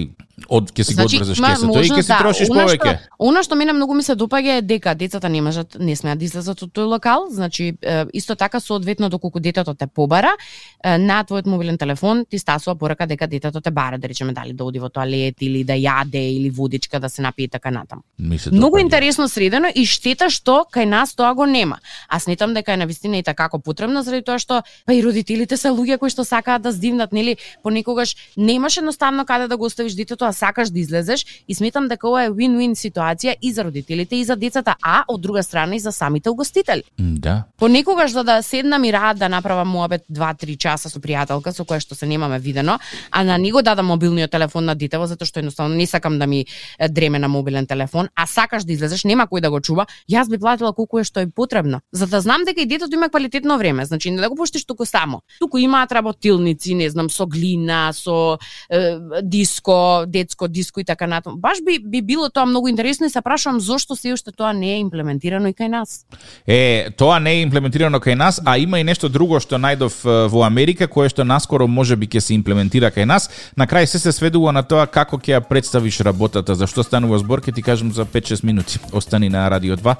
од 0.49 0.71
ќе 0.75 0.83
си 0.83 0.93
Значи, 0.93 1.17
го 1.17 1.23
одврзеш 1.23 1.39
ма, 1.39 1.49
кесето 1.53 1.79
и 1.79 1.89
ќе 1.89 2.01
си 2.01 2.11
да, 2.11 2.17
трошиш 2.19 2.49
она 2.51 2.65
повеќе. 2.65 2.93
Што, 2.97 3.15
она 3.27 3.43
што 3.45 3.55
мене 3.55 3.73
многу 3.73 3.95
ми 3.95 4.03
се 4.03 4.15
допаѓа 4.19 4.57
е 4.59 4.61
дека 4.61 4.95
децата 4.95 5.29
не 5.31 5.41
можат, 5.41 5.77
не 5.79 5.95
смеат 5.95 6.19
да 6.19 6.25
излезат 6.27 6.63
од 6.65 6.71
тој 6.75 6.89
локал, 6.91 7.27
значи 7.31 7.71
е, 7.81 7.95
исто 8.13 8.35
така 8.35 8.59
соодветно 8.59 9.09
доколку 9.09 9.39
детето 9.39 9.73
те 9.73 9.87
побара, 9.87 10.35
е, 10.83 10.97
на 10.97 11.23
твојот 11.23 11.47
мобилен 11.47 11.77
телефон 11.77 12.25
ти 12.29 12.39
стасува 12.39 12.75
порака 12.75 13.07
дека 13.07 13.27
детето 13.27 13.61
те 13.61 13.71
бара, 13.71 13.97
да 13.97 14.09
речеме 14.09 14.33
дали 14.33 14.53
да 14.53 14.65
оди 14.65 14.79
во 14.79 14.89
тоалет 14.89 15.41
или 15.41 15.63
да 15.63 15.73
јаде 15.73 16.19
или 16.19 16.49
водичка 16.49 16.99
да 16.99 17.09
се 17.09 17.21
напие 17.21 17.47
така 17.47 17.71
натаму. 17.71 18.01
Се 18.37 18.51
Многу 18.51 18.77
интересно 18.77 19.29
средено 19.29 19.71
и 19.73 19.85
штета 19.85 20.29
што 20.29 20.65
кај 20.67 20.85
нас 20.85 21.15
тоа 21.15 21.33
го 21.33 21.45
нема. 21.45 21.79
А 22.09 22.19
сметам 22.19 22.53
дека 22.53 22.73
е 22.73 22.77
навистина 22.77 23.17
и 23.17 23.23
така 23.23 23.45
како 23.45 23.59
потребно 23.59 24.03
заради 24.03 24.25
тоа 24.25 24.39
што 24.39 24.61
па 24.85 24.93
и 24.93 25.03
родителите 25.03 25.57
се 25.57 25.69
луѓе 25.69 25.97
кои 25.97 26.09
што 26.09 26.25
сакаат 26.25 26.61
да 26.61 26.71
здивнат, 26.71 27.13
нели, 27.13 27.37
понекогаш 27.63 28.15
немаш 28.37 28.77
едноставно 28.77 29.25
каде 29.25 29.47
да 29.47 29.57
го 29.57 29.65
оставиш 29.65 29.93
детето, 29.93 30.24
а 30.25 30.33
сакаш 30.33 30.69
да 30.69 30.79
излезеш 30.79 31.25
и 31.47 31.55
сметам 31.55 31.87
дека 31.87 32.07
ова 32.09 32.25
е 32.25 32.29
win-win 32.29 32.75
ситуација 32.75 33.35
и 33.41 33.51
за 33.53 33.63
родителите 33.63 34.15
и 34.15 34.23
за 34.23 34.35
децата, 34.35 34.75
а 34.83 35.03
од 35.07 35.21
друга 35.21 35.43
страна 35.43 35.75
и 35.75 35.79
за 35.79 35.91
самите 35.91 36.29
угостители. 36.29 36.83
Да. 36.97 37.43
Понекогаш 37.57 38.11
за 38.11 38.23
да 38.23 38.41
седнам 38.41 38.83
и 38.83 38.93
рад 38.93 39.17
да 39.17 39.29
направам 39.29 39.67
муабет 39.67 40.03
2-3 40.11 40.57
часа 40.57 40.89
со 40.89 40.99
пријателка 40.99 41.51
со 41.51 41.63
која 41.63 41.79
што 41.79 41.95
се 41.95 42.05
немаме 42.05 42.39
видено, 42.39 42.79
а 43.11 43.23
на 43.23 43.37
него 43.37 43.61
дадам 43.61 43.85
мобилниот 43.85 44.31
телефон 44.31 44.65
на 44.65 44.75
детево 44.75 45.07
затоа 45.07 45.25
што 45.25 45.39
едноставно 45.39 45.75
не 45.75 45.87
сакам 45.87 46.19
да 46.19 46.27
ми 46.27 46.45
дреме 46.89 47.19
на 47.19 47.27
мобилен 47.27 47.67
телефон, 47.67 48.09
а 48.15 48.25
сакаш 48.25 48.63
да 48.63 48.73
излезеш, 48.73 49.03
нема 49.03 49.27
кој 49.27 49.41
да 49.41 49.49
го 49.49 49.59
чува, 49.61 49.87
јас 50.11 50.29
би 50.29 50.37
платила 50.37 50.73
колку 50.73 50.99
е 50.99 51.03
што 51.03 51.19
е 51.19 51.29
потребно. 51.29 51.81
За 51.91 52.07
да 52.07 52.21
знам 52.21 52.43
дека 52.45 52.61
и 52.61 52.65
детето 52.65 52.95
има 52.95 53.09
квалитетно 53.09 53.57
време, 53.57 53.85
значи 53.85 54.11
не 54.11 54.21
да 54.21 54.29
го 54.29 54.35
пуштиш 54.35 54.65
туку 54.65 54.85
само. 54.85 55.21
Туку 55.39 55.57
имаат 55.57 55.91
работилници, 55.91 56.75
не 56.75 56.89
знам, 56.89 57.09
со 57.09 57.27
глина, 57.27 57.91
со 57.93 58.37
е, 58.69 58.97
диско, 59.23 60.05
детско 60.15 60.47
диско 60.47 60.79
и 60.79 60.83
така 60.83 61.07
натаму. 61.07 61.37
Баш 61.37 61.57
би 61.65 61.79
би 61.79 62.01
било 62.01 62.29
тоа 62.29 62.45
многу 62.45 62.67
интересно 62.67 63.05
и 63.05 63.09
се 63.09 63.21
прашувам 63.21 63.59
зошто 63.59 63.95
се 63.95 64.13
уште 64.13 64.31
тоа 64.31 64.53
не 64.53 64.75
е 64.75 64.79
имплементирано 64.79 65.51
и 65.51 65.53
кај 65.53 65.67
нас. 65.67 66.05
Е, 66.47 66.89
тоа 66.97 67.19
не 67.19 67.39
е 67.39 67.41
имплементирано 67.41 67.99
кај 67.99 68.15
нас, 68.15 68.41
а 68.45 68.57
има 68.57 68.79
и 68.79 68.87
нешто 68.87 69.09
друго 69.09 69.39
што 69.43 69.59
најдов 69.59 70.03
во 70.31 70.45
Америка, 70.47 70.87
кое 70.87 71.09
што 71.09 71.27
наскоро 71.27 71.67
може 71.67 71.95
би 71.95 72.07
ќе 72.07 72.19
се 72.19 72.33
имплементира 72.37 72.91
кај 72.91 73.05
нас. 73.05 73.29
На 73.57 73.67
крај 73.67 73.85
се 73.85 73.99
се 73.99 74.11
сведува 74.11 74.51
на 74.55 74.63
тоа 74.63 74.87
како 74.87 75.17
ќе 75.17 75.37
ја 75.37 75.43
представиш 75.43 75.99
работата, 75.99 76.55
зашто 76.55 76.83
станува 76.83 77.19
збор, 77.19 77.41
ќе 77.41 77.55
ти 77.55 77.61
кажам 77.61 77.91
за 77.91 78.05
5-6 78.05 78.43
минути. 78.43 78.79
Остани 78.93 79.29
на 79.29 79.49
Радио 79.49 79.75
2. 79.75 79.95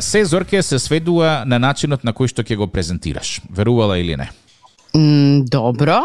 Се 0.00 0.24
Зорке 0.24 0.62
се 0.62 0.78
сведува 0.78 1.42
на 1.46 1.58
начинот 1.58 2.04
на 2.06 2.12
кој 2.14 2.30
што 2.30 2.44
ќе 2.46 2.54
го 2.54 2.68
презентираш. 2.70 3.40
Верувала 3.50 3.98
или 3.98 4.14
не? 4.14 4.28
М, 4.96 5.44
добро. 5.44 6.02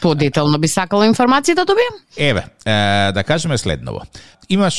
Подетално 0.00 0.58
би 0.58 0.68
сакала 0.68 1.04
информација 1.04 1.58
да 1.58 1.66
добијам. 1.68 1.96
Еве, 2.16 2.46
е, 2.64 3.12
да 3.12 3.24
кажеме 3.24 3.58
следново. 3.58 4.00
Имаш 4.48 4.76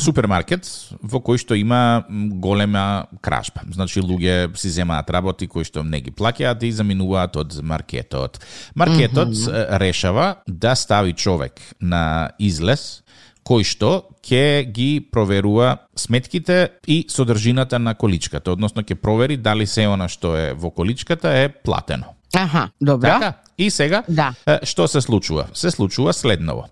супермаркет 0.00 0.66
во 1.02 1.20
кој 1.20 1.38
што 1.38 1.54
има 1.54 2.04
голема 2.08 3.04
кражба. 3.20 3.62
Значи 3.70 4.00
луѓе 4.00 4.56
си 4.56 4.72
земаат 4.72 5.10
работи 5.10 5.46
кои 5.46 5.68
што 5.68 5.84
не 5.84 6.00
ги 6.00 6.10
плаќаат 6.10 6.64
и 6.64 6.72
заминуваат 6.72 7.36
од 7.36 7.60
маркетот. 7.62 8.40
Маркетот 8.74 9.28
mm 9.28 9.52
-hmm. 9.52 9.78
решава 9.78 10.36
да 10.48 10.74
стави 10.74 11.12
човек 11.12 11.60
на 11.80 12.30
излез 12.38 13.04
кој 13.44 13.64
што 13.64 14.08
ќе 14.24 14.64
ги 14.72 15.00
проверува 15.12 15.76
сметките 15.96 16.80
и 16.86 17.04
содржината 17.08 17.78
на 17.78 17.94
количката, 17.94 18.52
односно 18.52 18.82
ќе 18.82 18.94
провери 18.94 19.36
дали 19.36 19.66
се 19.66 19.86
она 19.86 20.08
што 20.08 20.36
е 20.36 20.54
во 20.54 20.70
количката 20.70 21.28
е 21.28 21.48
платено. 21.48 22.14
Аха, 22.34 22.70
добро. 22.80 23.08
Така? 23.08 23.34
И 23.58 23.70
сега, 23.70 24.02
Да. 24.08 24.34
што 24.62 24.88
се 24.88 25.00
случува? 25.00 25.46
Се 25.54 25.70
случува 25.70 26.12
следново. 26.12 26.64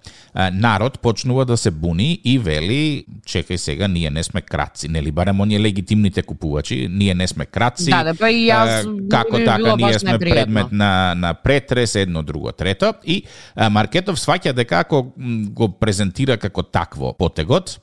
Народ 0.52 0.98
почнува 1.00 1.44
да 1.44 1.56
се 1.56 1.70
буни 1.70 2.20
и 2.24 2.38
вели, 2.38 3.04
чекај 3.26 3.56
сега, 3.56 3.88
ние 3.88 4.10
не 4.10 4.22
сме 4.22 4.40
краци, 4.40 4.88
нели 4.88 5.10
барем 5.10 5.40
оние 5.40 5.60
легитимните 5.60 6.22
купувачи, 6.22 6.88
ние 6.90 7.14
не 7.14 7.26
сме 7.28 7.46
краци. 7.46 7.90
Да, 7.90 8.02
да, 8.04 8.14
па 8.14 8.30
и 8.30 8.48
јас 8.48 8.82
како 9.10 9.36
би 9.36 9.44
така, 9.44 9.76
ние 9.76 9.98
сме 9.98 10.10
непријатно. 10.10 10.34
предмет 10.34 10.72
на 10.72 11.14
на 11.14 11.34
претрес 11.34 11.94
едно 11.94 12.22
друго 12.22 12.52
трето 12.52 12.94
и 13.04 13.22
Маркетов 13.70 14.18
сваќа 14.18 14.52
дека 14.52 14.78
ако 14.80 15.12
го 15.52 15.68
презентира 15.68 16.36
како 16.36 16.62
такво 16.62 17.12
потегот, 17.18 17.78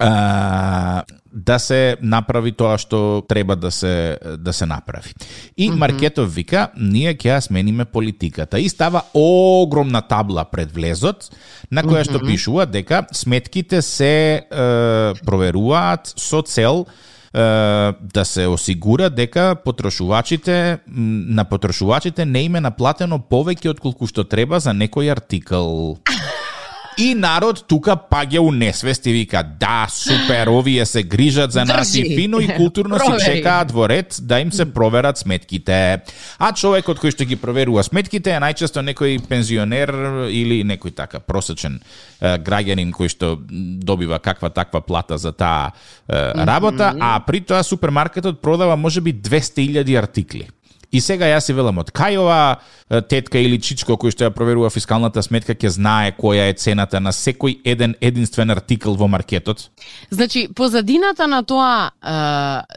а, 0.00 1.02
да 1.32 1.58
се 1.58 1.96
направи 2.02 2.52
тоа 2.52 2.78
што 2.78 3.22
треба 3.28 3.56
да 3.56 3.70
се 3.70 4.18
да 4.38 4.52
се 4.52 4.66
направи. 4.66 5.14
И 5.56 5.70
Маркетов 5.70 6.34
вика, 6.34 6.68
ние 6.76 7.14
ќе 7.14 7.36
ја 7.36 7.40
смениме 7.40 7.84
политиката 8.26 8.60
и 8.60 8.68
става 8.68 9.02
огромна 9.14 10.02
табла 10.02 10.44
пред 10.44 10.72
влезот 10.72 11.30
на 11.70 11.82
која 11.82 12.04
што 12.04 12.20
пишува 12.20 12.66
дека 12.66 13.06
сметките 13.12 13.82
се 13.82 14.42
е, 14.42 15.14
проверуваат 15.24 16.14
со 16.16 16.42
цел 16.42 16.86
да 17.36 18.24
се 18.24 18.46
осигура 18.46 19.10
дека 19.10 19.56
потрошувачите 19.64 20.78
на 20.86 21.44
потрошувачите 21.44 22.24
не 22.24 22.46
им 22.46 22.56
е 22.56 22.60
наплатено 22.60 23.18
повеќе 23.18 23.74
од 23.74 23.80
колку 23.80 24.06
што 24.06 24.24
треба 24.24 24.60
за 24.60 24.72
некој 24.72 25.12
артикл. 25.12 26.00
И 26.96 27.12
народ 27.14 27.66
тука 27.68 27.92
паѓа 27.92 28.40
у 28.40 28.52
несвест 28.52 29.04
и 29.06 29.12
вика, 29.12 29.42
да, 29.60 29.84
супер, 29.92 30.48
овие 30.48 30.86
се 30.86 31.02
грижат 31.02 31.52
за 31.52 31.64
нас 31.64 31.94
и 31.94 32.02
Држи. 32.02 32.16
фино 32.16 32.40
и 32.40 32.48
културно 32.56 32.98
си 32.98 33.24
чекаат 33.24 33.72
во 33.72 33.88
ред 33.88 34.16
да 34.22 34.40
им 34.40 34.52
се 34.52 34.64
проверат 34.64 35.18
сметките. 35.18 36.00
А 36.38 36.52
човекот 36.56 36.96
кој 36.96 37.12
што 37.12 37.28
ги 37.28 37.36
проверува 37.36 37.84
сметките 37.84 38.32
е 38.32 38.40
најчесто 38.40 38.80
некој 38.80 39.20
пензионер 39.28 39.92
или 40.32 40.62
некој 40.64 40.96
така 40.96 41.20
просечен 41.20 41.76
е, 41.76 42.38
граѓанин 42.40 42.96
кој 42.96 43.12
што 43.12 43.36
добива 43.44 44.18
каква 44.18 44.48
таква 44.48 44.80
плата 44.80 45.18
за 45.20 45.36
таа 45.36 45.76
е, 46.08 46.32
работа, 46.48 46.94
а 46.96 47.20
при 47.26 47.44
тоа 47.44 47.60
супермаркетот 47.62 48.40
продава 48.40 48.76
можеби 48.76 49.12
200.000 49.12 49.98
артикли. 49.98 50.48
И 50.96 51.00
сега 51.04 51.28
јас 51.28 51.44
си 51.50 51.52
велам 51.52 51.82
од 51.82 51.92
кај 51.92 52.16
ова 52.22 52.56
тетка 53.10 53.40
или 53.42 53.58
чичко 53.60 53.96
кој 54.00 54.14
што 54.14 54.24
ја 54.24 54.32
проверува 54.32 54.70
фискалната 54.70 55.20
сметка 55.24 55.52
ќе 55.52 55.74
знае 55.74 56.12
која 56.16 56.46
е 56.48 56.54
цената 56.56 57.00
на 57.02 57.12
секој 57.12 57.58
еден 57.66 57.96
единствен 58.00 58.50
артикл 58.54 58.94
во 58.96 59.08
маркетот? 59.10 59.66
Значи, 60.10 60.46
позадината 60.54 61.26
на 61.26 61.42
тоа, 61.42 61.90
е, 62.00 62.14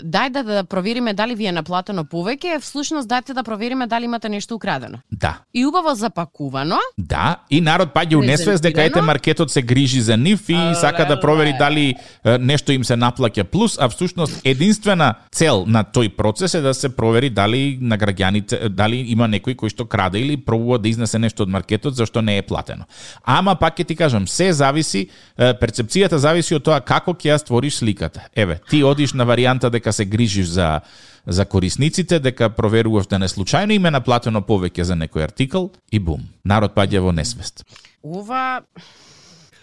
дај 0.03 0.33
да, 0.33 0.43
да 0.43 0.63
провериме 0.63 1.13
дали 1.13 1.35
ви 1.35 1.47
е 1.47 1.53
наплатено 1.55 2.03
повеќе, 2.03 2.57
е 2.57 2.59
всушност 2.59 3.07
дајте 3.07 3.37
да 3.37 3.43
провериме 3.43 3.87
дали 3.87 4.09
имате 4.09 4.29
нешто 4.29 4.55
украдено. 4.55 4.99
Да. 5.11 5.37
И 5.53 5.65
убаво 5.65 5.95
запакувано, 5.95 6.79
Да, 6.97 7.37
и 7.49 7.61
народ 7.61 7.93
паѓа 7.93 8.15
у 8.15 8.21
несвест 8.21 8.63
дека 8.63 8.83
ете 8.83 9.01
маркетот 9.01 9.51
се 9.51 9.61
грижи 9.61 10.01
за 10.01 10.17
нив 10.17 10.49
и 10.49 10.57
сака 10.75 11.05
да 11.05 11.19
провери 11.19 11.53
дали 11.59 11.95
нешто 12.39 12.71
им 12.71 12.83
се 12.83 12.97
наплаќа 12.97 13.43
плюс, 13.43 13.77
а 13.79 13.89
всушност 13.89 14.41
единствена 14.43 15.13
цел 15.31 15.63
на 15.67 15.83
тој 15.83 16.15
процес 16.15 16.53
е 16.53 16.61
да 16.61 16.73
се 16.73 16.89
провери 16.95 17.29
дали 17.29 17.77
на 17.81 17.97
граѓаните 18.13 18.69
дали 18.69 19.01
има 19.11 19.27
некој 19.27 19.55
кој 19.55 19.73
што 19.73 19.85
краде 19.85 20.19
или 20.19 20.37
пробува 20.37 20.79
да 20.79 20.89
изнесе 20.89 21.19
нешто 21.19 21.43
од 21.43 21.49
маркетот 21.49 21.95
зашто 21.95 22.21
не 22.21 22.37
е 22.37 22.41
платено. 22.41 22.85
Ама 23.23 23.55
пак 23.55 23.79
ќе 23.79 23.87
ти 23.87 23.95
кажам, 23.95 24.27
се 24.27 24.53
зависи, 24.53 25.09
перцепцијата 25.37 26.15
зависи 26.15 26.55
од 26.55 26.63
тоа 26.63 26.79
како 26.79 27.13
ќе 27.13 27.33
ја 27.33 27.37
створиш 27.37 27.79
сликата. 27.79 28.29
Еве, 28.35 28.59
ти 28.69 28.83
одиш 28.83 29.13
на 29.13 29.25
варијанта 29.25 29.69
дека 29.69 29.93
се 29.93 30.05
грижиш 30.05 30.47
за 30.47 30.81
за 31.29 31.45
корисниците, 31.45 32.19
дека 32.19 32.49
проверуваш 32.49 33.07
да 33.07 33.19
не 33.19 33.27
случајно 33.27 33.75
им 33.75 33.85
е 33.85 33.91
наплатено 33.91 34.41
повеќе 34.41 34.81
за 34.81 34.95
некој 34.95 35.27
артикл 35.27 35.67
и 35.91 35.99
бум, 35.99 36.25
народ 36.45 36.73
паѓа 36.73 36.99
во 36.99 37.11
несвест. 37.11 37.65
ова... 38.03 38.61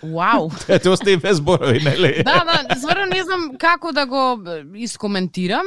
Вау! 0.02 0.50
Ете, 0.68 0.90
остави 0.90 1.16
без 1.16 1.36
зборови, 1.36 1.80
нели? 1.84 2.22
да, 2.22 2.44
да, 2.44 2.76
стварно 2.78 3.06
не 3.06 3.22
знам 3.24 3.56
како 3.58 3.92
да 3.92 4.06
го 4.06 4.38
искоментирам, 4.76 5.66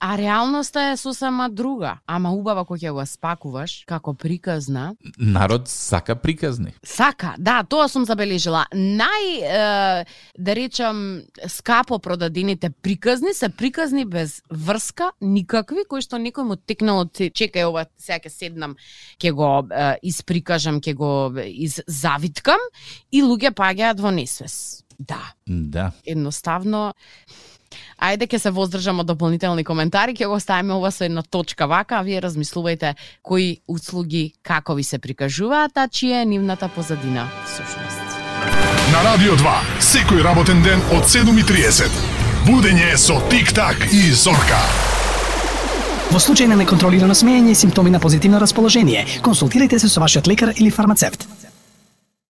а 0.00 0.18
реалноста 0.18 0.82
е 0.82 0.96
сосема 0.96 1.50
друга. 1.50 1.98
Ама 2.06 2.32
убава 2.32 2.64
кога 2.64 2.78
ќе 2.78 2.92
го 2.92 3.06
спакуваш, 3.06 3.84
како 3.86 4.14
приказна, 4.14 4.94
Народ 5.18 5.68
сака 5.68 6.16
приказни. 6.16 6.72
Сака, 6.84 7.34
да, 7.38 7.62
тоа 7.62 7.88
сум 7.88 8.04
забележила. 8.04 8.66
Нај, 8.72 9.24
е, 9.42 10.04
да 10.38 10.54
речам, 10.54 11.22
скапо 11.46 11.98
продадените 11.98 12.70
приказни 12.72 13.34
се 13.34 13.48
приказни 13.48 14.04
без 14.04 14.42
врска, 14.50 15.10
никакви, 15.20 15.84
кои 15.88 16.00
што 16.00 16.16
некој 16.16 16.42
му 16.42 16.56
текнало, 16.56 17.04
те- 17.04 17.30
чекај 17.30 17.64
ова, 17.66 17.86
сега 17.98 18.18
ќе 18.18 18.28
седнам, 18.28 18.76
ќе 19.18 19.32
го 19.32 19.66
е, 19.70 19.98
исприкажам, 20.02 20.80
ќе 20.80 20.94
го 20.94 21.32
иззавиткам 21.38 22.60
и 23.12 23.22
луѓе 23.22 23.50
паѓаат 23.50 24.00
во 24.00 24.10
несвес. 24.10 24.84
Да, 24.98 25.32
Да. 25.46 25.92
едноставно 26.04 26.92
Ајде 27.98 28.28
ќе 28.30 28.38
се 28.38 28.50
воздржам 28.54 29.02
од 29.02 29.08
дополнителни 29.10 29.64
коментари, 29.66 30.14
ќе 30.14 30.28
го 30.30 30.36
оставиме 30.38 30.74
ова 30.74 30.90
со 30.94 31.04
една 31.04 31.22
точка 31.22 31.66
вака, 31.66 31.98
а 31.98 32.06
вие 32.06 32.20
размислувајте 32.22 32.94
кои 33.22 33.58
услуги 33.66 34.32
како 34.42 34.74
ви 34.78 34.84
се 34.86 34.98
прикажуваат, 35.02 35.74
а 35.74 35.88
чија 35.90 36.22
е 36.22 36.28
нивната 36.30 36.68
позадина 36.68 37.26
всушност. 37.44 38.18
На 38.92 39.02
Радио 39.02 39.34
2, 39.36 39.56
секој 39.82 40.22
работен 40.22 40.62
ден 40.62 40.80
од 40.94 41.10
7.30. 41.10 41.98
Будење 42.46 42.94
со 42.96 43.18
Тик-так 43.28 43.90
и 43.90 44.12
Зорка. 44.14 44.62
Во 46.08 46.22
случај 46.22 46.48
на 46.48 46.56
неконтролирано 46.56 47.18
смеење 47.18 47.52
и 47.52 47.58
симптоми 47.58 47.90
на 47.90 48.00
позитивно 48.00 48.38
расположение, 48.40 49.04
консултирайте 49.22 49.78
се 49.78 49.90
со 49.90 50.00
вашиот 50.00 50.30
лекар 50.30 50.54
или 50.56 50.70
фармацевт. 50.70 51.26